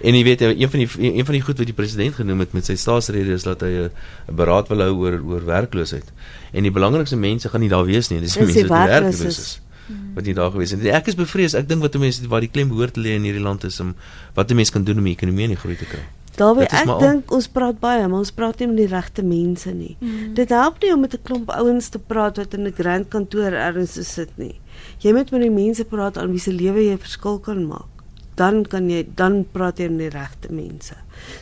[0.00, 0.88] En jy weet een van die
[1.18, 3.72] een van die goed wat die president genoem het met sy staatsrede is dat hy
[3.86, 3.90] 'n
[4.28, 6.12] 'n beraad wil hou oor oor werkloosheid.
[6.52, 8.20] En die belangrikste mense gaan nie daar wees nie.
[8.20, 9.38] Dis die mense wat werkloos is.
[9.38, 9.60] is.
[10.14, 10.82] Wat nie daar gewees het.
[10.82, 10.90] nie.
[10.90, 11.54] Ek is bevrees.
[11.54, 13.94] Ek dink wat mense waar die klem behoort te lê in hierdie land is om
[14.34, 16.04] wat 'n mens kan doen om die ekonomie in die groei te kry.
[16.36, 19.96] Daarby ek dink ons praat baie, maar ons praat nie met die regte mense nie.
[20.00, 20.34] Mm.
[20.34, 23.52] Dit help nie om met 'n klomp ouens te praat wat in 'n grand kantoor
[23.52, 24.60] ergens sit nie.
[24.98, 28.00] Jy moet met die mense praat aan wie se lewe jy 'n verskil kan maak.
[28.40, 30.96] dan kan jy dan praat jy met die regte mense.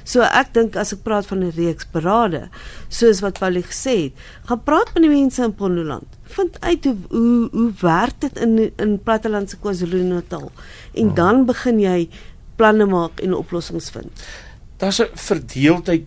[0.09, 2.49] So ek dink as ek praat van 'n reeks berade,
[2.89, 4.15] soos wat Paulie gesê het,
[4.49, 6.09] gaan praat met die mense in Pondoland.
[6.35, 10.51] Vind uit hoe hoe hoe werk dit in in plattelandse KwaZulu-Natal
[10.95, 11.15] en oh.
[11.15, 12.09] dan begin jy
[12.57, 14.11] planne maak en oplossings vind.
[14.79, 16.07] Daar's 'n verdeeldheid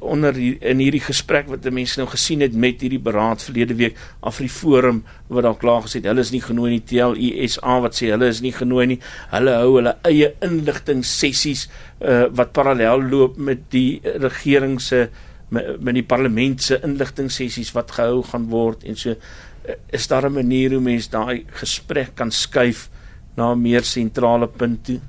[0.00, 3.98] onder hier, in hierdie gesprek wat mense nou gesien het met hierdie beraad verlede week
[4.20, 5.02] af die forum
[5.32, 8.42] wat daar klaar gesê het hulle is nie genooi nie TLISA wat sê hulle is
[8.44, 8.98] nie genooi nie
[9.32, 11.68] hulle hou hulle eie inligting sessies
[12.00, 15.06] uh, wat parallel loop met die regering se
[15.52, 20.08] met, met die parlement se inligting sessies wat gehou gaan word en so uh, is
[20.08, 22.88] daar 'n manier hoe mense daai gesprek kan skuif
[23.36, 25.00] na 'n meer sentrale punt toe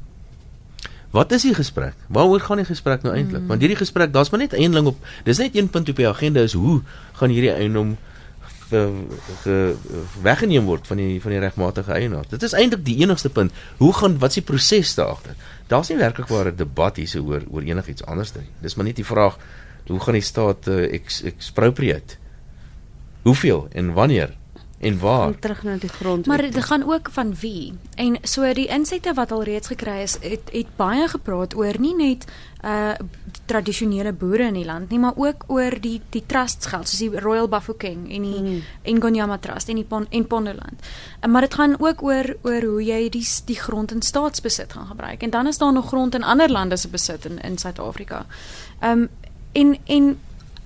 [1.14, 1.94] Wat is die gesprek?
[2.10, 3.44] Waaroor gaan die gesprek nou eintlik?
[3.44, 3.52] Mm.
[3.52, 4.98] Want hierdie gesprek, daar's maar net een ding op.
[5.28, 6.82] Dis net een punt op die agenda is hoe
[7.20, 7.94] gaan hierdie eiendom
[10.24, 12.26] weggeneem word van die van die regmatige eienaar.
[12.30, 13.54] Dit is eintlik die enigste punt.
[13.78, 15.36] Hoe gaan wat is die proses daagter?
[15.70, 18.48] Daar's nie werklikware debat hier oor oor enigiets anders nie.
[18.66, 19.38] Dis maar net die vraag
[19.88, 20.94] hoe gaan die staat uh,
[21.30, 22.18] expropriate?
[23.22, 24.34] Hoeveel en wanneer?
[24.84, 25.28] En waar?
[25.28, 27.74] Om terug na die grond maar dit gaan ook van wie.
[27.96, 31.96] En so die insette wat al reeds gekry is het het baie gepraat oor nie
[31.96, 32.28] net
[32.64, 32.94] uh
[33.46, 37.20] tradisionele boere in die land nie maar ook oor die die trusts geld soos die
[37.20, 38.62] Royal Bafokeng en die hmm.
[39.00, 42.84] Ngonyama Trust en die Pon en Pondoland uh, maar dit gaan ook oor oor hoe
[42.84, 45.24] jy die die grond in staatsbesit gaan gebruik.
[45.24, 48.26] En dan is daar nog grond in ander lande se besit in in Suid-Afrika.
[48.84, 49.10] Um
[49.52, 50.20] en en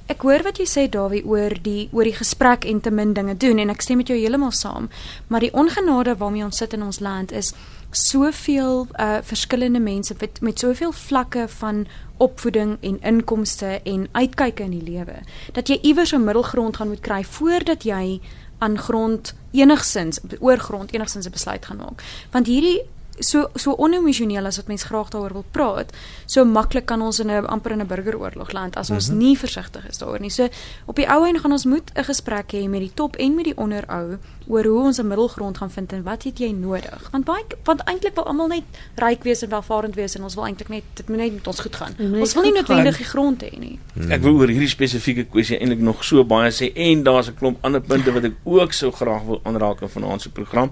[0.08, 3.34] Ek hoor wat jy sê Dawie oor die oor die gesprek en te min dinge
[3.36, 4.88] doen en ek stem met jou heeltemal saam.
[5.28, 7.52] Maar die ongenade waarmee ons sit in ons land is
[7.92, 11.84] soveel uh verskillende mense met met soveel vlakke van
[12.24, 15.20] opvoeding en inkomste en uitkyke in die lewe
[15.54, 18.22] dat jy iewers 'n middelgrond gaan moet kry voordat jy
[18.60, 22.04] aan grond enigsins oor grond enigsins 'n besluit gaan maak.
[22.32, 22.82] Want hierdie
[23.20, 25.94] so so onemosioneel as wat mense graag daaroor wil praat,
[26.26, 29.24] so maklik kan ons in 'n amper in 'n burgeroorlog land as ons mm -hmm.
[29.24, 30.30] nie versigtig is daaroor nie.
[30.30, 30.48] So
[30.86, 33.46] op die ou en gaan ons moet 'n gesprek hê met die top en met
[33.46, 37.10] die onderou oor hoe ons 'n middelgrond gaan vind en wat het jy nodig?
[37.12, 38.64] Want baie want eintlik wil almal net
[38.96, 41.60] ryk wees en welvarend wees en ons wil eintlik net dit moet net met ons
[41.60, 41.94] goed gaan.
[41.98, 43.80] Nee, ons wil nie noodwendig die grond hê nie.
[43.94, 44.12] Hmm.
[44.12, 47.58] Ek wil oor hierdie spesifieke kwessie eintlik nog so baie sê en daar's 'n klomp
[47.62, 50.72] ander punte wat ek ook sou graag wil aanraak in vanaand se program.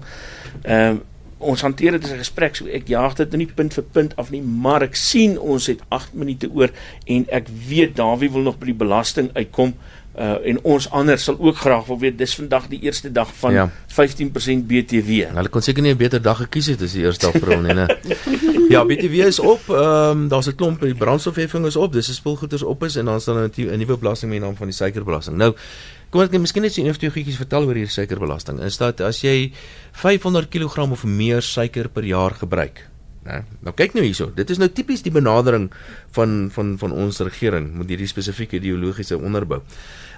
[0.62, 1.02] Ehm um,
[1.38, 4.30] ons hanteer dit as 'n gesprek so ek jaag dit nie punt vir punt af
[4.30, 6.70] nie maar ek sien ons het 8 minute oor
[7.06, 9.74] en ek weet Dawie wil nog by die belasting uitkom
[10.18, 13.52] uh, en ons ander sal ook graag wil weet dis vandag die eerste dag van
[13.52, 13.66] ja.
[13.96, 15.28] 15% BTW.
[15.32, 17.86] Hulle kon seker nie 'n beter dag gekies het as die eerste April nie, né?
[18.74, 19.68] ja, BTW is op.
[19.68, 21.92] Ehm um, daar's 'n klomp die brandstofheffing is op.
[21.92, 24.66] Dis 'n spulgoeders op is en dan staan 'n nuwe belasting met die naam van
[24.66, 25.36] die suikerbelasting.
[25.36, 25.54] Nou
[26.10, 28.60] Kom ek miskien net so een of twee goedjies vertel oor hierdie suikerbelasting.
[28.62, 29.50] Is dat as jy
[29.98, 32.84] 500 kg of meer suiker per jaar gebruik,
[33.26, 33.40] né?
[33.66, 34.28] Nou kyk nou hierso.
[34.34, 35.66] Dit is nou tipies die benadering
[36.14, 39.64] van van van ons regering met hierdie spesifieke ideologiese onderbou.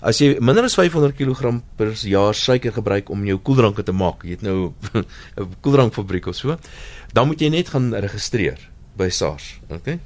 [0.04, 4.28] As jy minder as 500 kg per jaar suiker gebruik om jou koeldranke te maak,
[4.28, 4.74] jy het nou
[5.40, 6.58] 'n koeldrankfabriek of so,
[7.12, 8.60] dan moet jy net gaan registreer
[8.96, 9.98] by SARS, okay?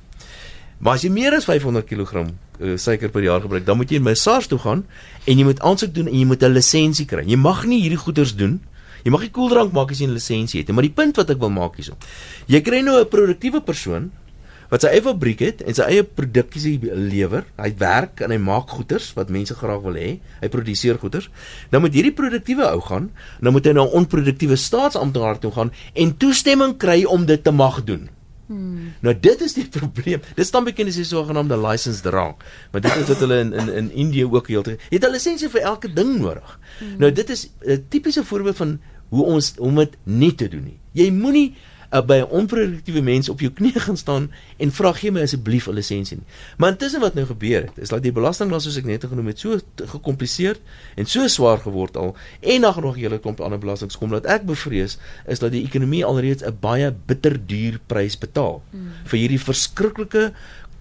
[0.79, 2.31] Maar as jy meer as 500 kg
[2.63, 4.85] uh, suiker per jaar gebruik, dan moet jy by SARS toe gaan
[5.27, 7.25] en jy moet aansoek doen en jy moet 'n lisensie kry.
[7.27, 8.61] Jy mag nie hierdie goeders doen.
[9.05, 10.75] Jy mag nie koeldrank maak as jy 'n lisensie het nie.
[10.75, 11.97] Maar die punt wat ek wil maak hierso.
[12.47, 14.11] Jy kry nou 'n produktiewe persoon
[14.73, 17.45] wat sy eie fabriek het en sy eie produksies lewer.
[17.61, 20.21] Hy werk en hy maak goeders wat mense graag wil hê.
[20.41, 21.29] Hy produseer goeders.
[21.71, 23.11] Nou moet hierdie produktiewe ou gaan,
[23.41, 27.51] nou moet hy na 'n onproduktiewe staatsamptenaar toe gaan en toestemming kry om dit te
[27.51, 28.09] mag doen.
[28.47, 28.93] Hmm.
[29.01, 30.21] Nou dit is die probleem.
[30.35, 32.45] Dit staan bekend as die sogenaamde licensed rank.
[32.73, 35.61] Maar dit is wat hulle in in in Indië ook heeltyd het hulle lisensie vir
[35.61, 36.59] elke ding nodig.
[36.79, 36.97] Hmm.
[36.99, 40.79] Nou dit is 'n tipiese voorbeeld van hoe ons om dit nie te doen nie.
[40.93, 41.55] Jy moenie
[41.93, 45.67] uh, by 'n onproduktiewe mens op jou knie gaan staan en vra gee my asseblief
[45.69, 46.27] 'n lisensie nie.
[46.57, 49.39] Maar intussen wat nou gebeur het, is dat die belastinglas soos ek net genoem het,
[49.39, 50.57] so gekompliseer
[50.97, 54.27] en so swaar geword al en nog nog 'n hele klomp ander belastings kom dat
[54.27, 58.93] ek bevrees is dat die ekonomie alreeds 'n baie bitter duur prys betaal hmm.
[59.05, 60.33] vir hierdie verskriklike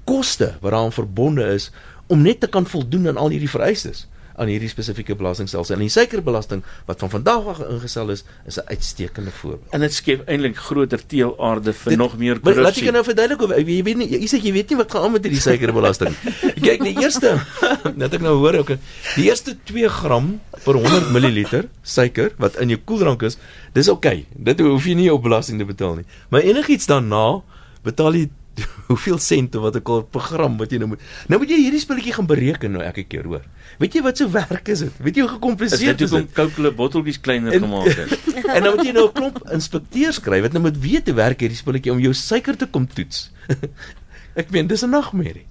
[0.03, 1.71] koste wat daaraan verbonde is
[2.07, 4.07] om net te kan voldoen aan al hierdie vereistes
[4.41, 5.75] aan hierdie spesifieke belastingstelsel.
[5.75, 9.69] En die suikerbelasting wat van vandag af ingestel is, is 'n uitstekende voorbeeld.
[9.69, 12.63] En dit skep eintlik groter teelaarde vir dit, nog meer korrupsie.
[12.63, 15.03] Laat ek nou verduidelik of jy weet nie jy sê jy weet nie wat gaan
[15.03, 16.15] aan met hierdie suikerbelasting.
[16.65, 17.37] Kyk, die eerste
[18.01, 18.73] net ek nou hoor ook
[19.15, 23.37] die eerste 2 gram per 100 ml suiker wat in jou koeldrank is,
[23.73, 24.25] dis oukei.
[24.25, 24.43] Okay.
[24.43, 26.05] Dit hoef jy nie op belasting te betaal nie.
[26.29, 27.41] Maar enigiets daarna
[27.83, 28.29] betaal jy
[28.91, 32.15] hoeveel sente wat ek al program wat jy nou moet nou moet jy hierdie spelletjie
[32.17, 33.45] gaan bereken nou elke keer hoor.
[33.81, 34.97] Weet jy wat so werk is dit?
[35.05, 38.17] Weet jy hoe gekompliseerd is dit hoekom koukele botteltjies kleiner en, gemaak het?
[38.55, 41.39] En nou moet jy nou 'n klomp inspekteurs kry wat nou moet weet hoe werk
[41.39, 43.29] hierdie spelletjie om jou suiker te kom toets.
[44.41, 45.47] Ek meen dis 'n nagmerrie.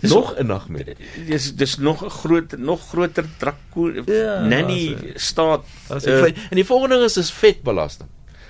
[0.00, 0.96] Dis nog 'n nagmerrie.
[1.26, 5.66] Dis dis nog 'n groot nog groter drako ja, nanny staat.
[5.90, 8.08] Uh, en die volgende ding is is vetbelasting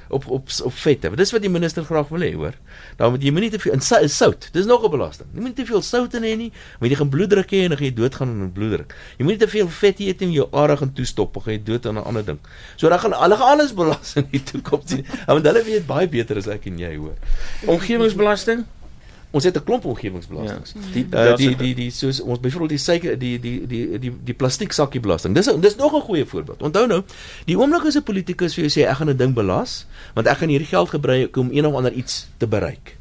[0.09, 1.11] op op op vette.
[1.16, 2.54] Dis wat die minister graag wil hê, hoor.
[2.96, 4.48] Dan moet jy moenie te veel in sout.
[4.52, 5.28] Dis nog 'n belasting.
[5.34, 7.78] Jy moenie te veel sout in hê nie, want jy gaan bloeddruk hê en dan
[7.78, 8.94] gaan jy doodgaan aan bloeddruk.
[9.18, 11.86] Jy moenie te veel vet eet en jou are gaan toestop, dan gaan jy dood
[11.86, 12.38] aan 'n ander ding.
[12.76, 14.94] So dan gaan hulle gaan alles belas in die toekoms.
[15.26, 17.16] Want hulle weet baie beter as ek en jy, hoor.
[17.66, 18.64] Omgewingsbelasting
[19.31, 20.72] Ons het 'n klomp omgewingsbelastings.
[20.72, 24.12] Ja, die, uh, die die die soos ons byvoorbeeld die suiker die die die die
[24.24, 25.35] die plastiek sakkie belasting.
[25.35, 26.62] Dis dis nog 'n goeie voorbeeld.
[26.62, 27.03] Onthou nou,
[27.45, 30.37] die oomblik as 'n politikus vir jou sê ek gaan 'n ding belas, want ek
[30.37, 32.97] gaan hierdie geld gebruik om een of ander iets te bereik.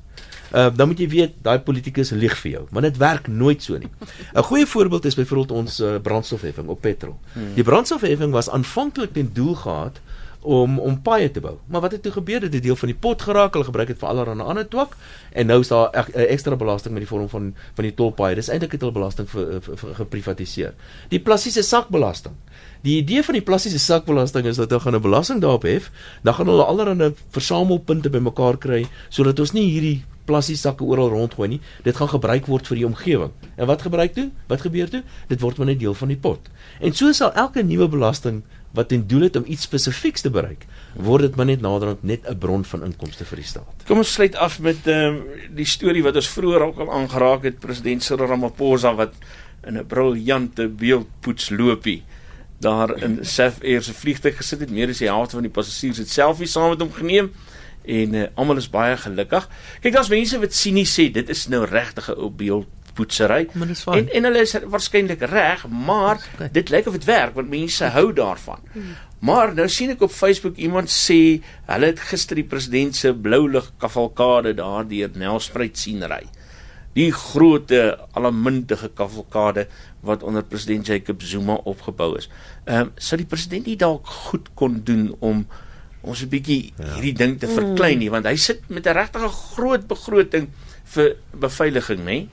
[0.52, 3.78] Uh dan moet jy weet daai politikus lieg vir jou, want dit werk nooit so
[3.78, 3.90] nie.
[4.36, 7.20] 'n Goeie voorbeeld is byvoorbeeld ons uh, brandstofheffing op petrol.
[7.34, 7.54] Hmm.
[7.54, 10.00] Die brandstofheffing was aanvanklik ten doel gehad
[10.48, 11.58] om om paaie te bou.
[11.68, 12.40] Maar wat het toe gebeur?
[12.40, 13.54] Dit het deel van die pot geraak.
[13.54, 14.96] Hulle gebruik dit vir allerlei ander twak
[15.32, 18.36] en nou is daar 'n ekstra belasting met die vorm van van die tolpaaie.
[18.36, 20.74] Dis eintlik 'n belasting vir, vir, vir geprivatiseer.
[21.10, 22.36] Die plastiese sakbelasting.
[22.82, 25.92] Die idee van die plastiese sakbelasting is dat hulle gaan 'n belasting daarop hef,
[26.24, 31.48] dan gaan hulle allerlei versamelpunte bymekaar kry sodat ons nie hierdie plastiese sakke oral rondgooi
[31.48, 31.62] nie.
[31.84, 33.32] Dit gaan gebruik word vir die omgewing.
[33.56, 34.30] En wat gebruik toe?
[34.52, 35.04] Wat gebeur toe?
[35.32, 36.52] Dit word maar net deel van die pot.
[36.84, 38.44] En so sal elke nuwe belasting
[38.78, 42.30] wat ten doel het om iets spesifieks te bereik, word dit maar net naderhand net
[42.30, 43.86] 'n bron van inkomste vir die staat.
[43.88, 45.24] Kom ons sluit af met ehm um,
[45.56, 49.14] die storie wat ons vroeër ook al aangeraak het, president Cyril Ramaphosa wat
[49.66, 52.04] in 'n briljante beeldpoets loopie
[52.60, 54.72] daar in Saf Air se vliegtuig gesit het.
[54.72, 57.32] Meer as die helfte van die passasiers het selfies saam met hom geneem
[57.88, 59.46] en uh, almal is baie gelukkig.
[59.80, 62.68] Kyk, daar's mense wat sinies sê dit is nou regtig 'n beeld
[62.98, 63.48] poetsery.
[64.00, 66.22] En en hulle is waarskynlik reg, maar
[66.52, 68.64] dit lyk of dit werk want mense hou daarvan.
[69.20, 71.40] Maar nou sien ek op Facebook iemand sê
[71.70, 76.24] hulle het gister die president se blou lig kavalkade daardeur Nelspruit sien ry.
[76.98, 77.72] Die groot
[78.18, 79.68] allemintige kavalkade
[80.06, 82.30] wat onder president Jacob Zuma opgebou is.
[82.66, 85.46] Ehm um, sou die president nie dalk goed kon doen om
[86.02, 86.94] ons 'n bietjie ja.
[86.96, 90.50] hierdie ding te verklein nie want hy sit met 'n regtig groot begroting
[90.94, 92.28] vir beveiliging, nê?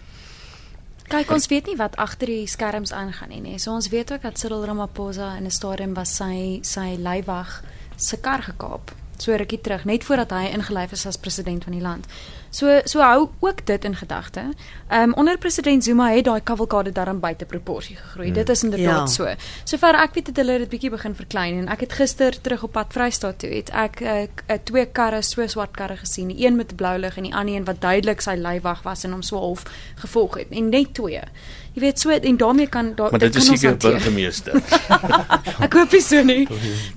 [1.09, 3.59] Kyk, ons weet nie wat agter die skerms aangaan nie, nee.
[3.59, 7.63] So ons weet ook dat Cyril Ramaphosa in 'n stadium was sy sy leiwag
[7.97, 8.91] se kar gekaap.
[9.19, 12.07] So rukkie terug, net voordat hy ingelyf is as president van die land.
[12.55, 14.41] So so hou ook dit in gedagte.
[14.89, 18.27] Ehm um, onder president Zuma het daai kavalkade daarin buite proporsie gegroei.
[18.27, 18.35] Hmm.
[18.35, 19.07] Dit is inderdaad ja.
[19.07, 19.35] so.
[19.65, 22.73] Sover ek weet het hulle dit bietjie begin verklein en ek het gister terug op
[22.73, 26.57] pad Vrystaat toe het ek uh, uh, twee karre, so swart karre gesien, die een
[26.57, 29.37] met blou lig en die ander een wat duidelik sy leiwag was en hom so
[29.37, 29.67] half
[30.07, 30.55] gevolg het.
[30.55, 31.27] En net twee.
[31.75, 34.55] Jy weet so en daarmee kan daar Maar dit is seker burgemeester.
[35.67, 36.47] ek hoop nie so nie.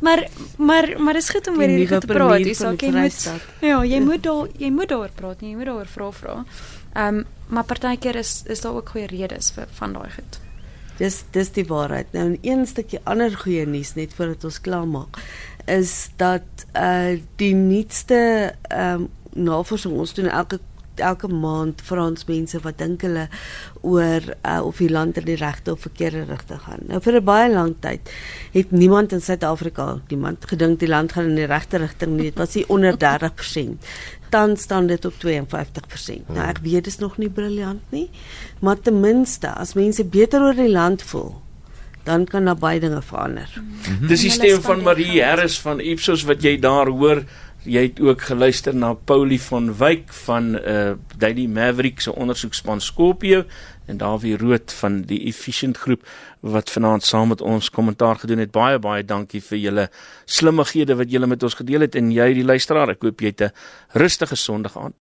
[0.06, 0.28] Maar
[0.58, 2.44] maar maar is goed om weer hier te praat.
[2.46, 3.30] Dis ook jy moet
[3.66, 6.44] Ja, jy moet daar jy moet daar praat, jy moet daar vra vra.
[6.94, 10.40] Ehm maar partykeer is is daar ook goeie redes vir van daai goed.
[10.98, 12.12] Dis dis die waarheid.
[12.12, 15.18] Nou 'n een stukkie ander goeie nuus net voordat ons klaar maak
[15.68, 20.60] is dat uh die nuutste ehm um, navorsing ons doen elke
[20.96, 23.28] elke maand vra ons mense wat dink hulle
[23.88, 26.84] oor uh, of die land in die regte of verkeerde rigting gaan.
[26.92, 28.12] Nou vir 'n baie lang tyd
[28.54, 32.30] het niemand in Suid-Afrika, niemand gedink die land gaan in die regte rigting nie.
[32.32, 33.86] Dit was nie onder 30%.
[34.30, 36.28] Dan staan dit op 52%.
[36.28, 38.10] Nou ek weet dit is nog nie briljant nie,
[38.60, 41.42] maar ten minste as mense beter oor die land voel,
[42.04, 43.50] dan kan daar baie dinge verander.
[43.56, 44.08] Mm -hmm.
[44.08, 47.24] Dis die stem van Marie Harris van Ipsos wat jy daar hoor
[47.68, 53.44] jy het ook geluister na Paulie van Wyk van uh Daily Maverick se ondersoekspan Scorpio
[53.88, 56.04] en Dawie Rood van die Efficient groep
[56.40, 58.52] wat vanaand saam met ons kommentaar gedoen het.
[58.52, 59.90] Baie baie dankie vir julle
[60.26, 62.96] slimmighede wat julle met ons gedeel het en jy die luisteraar.
[62.96, 63.52] Ek hoop jy het 'n
[63.98, 64.94] rustige Sondag aan.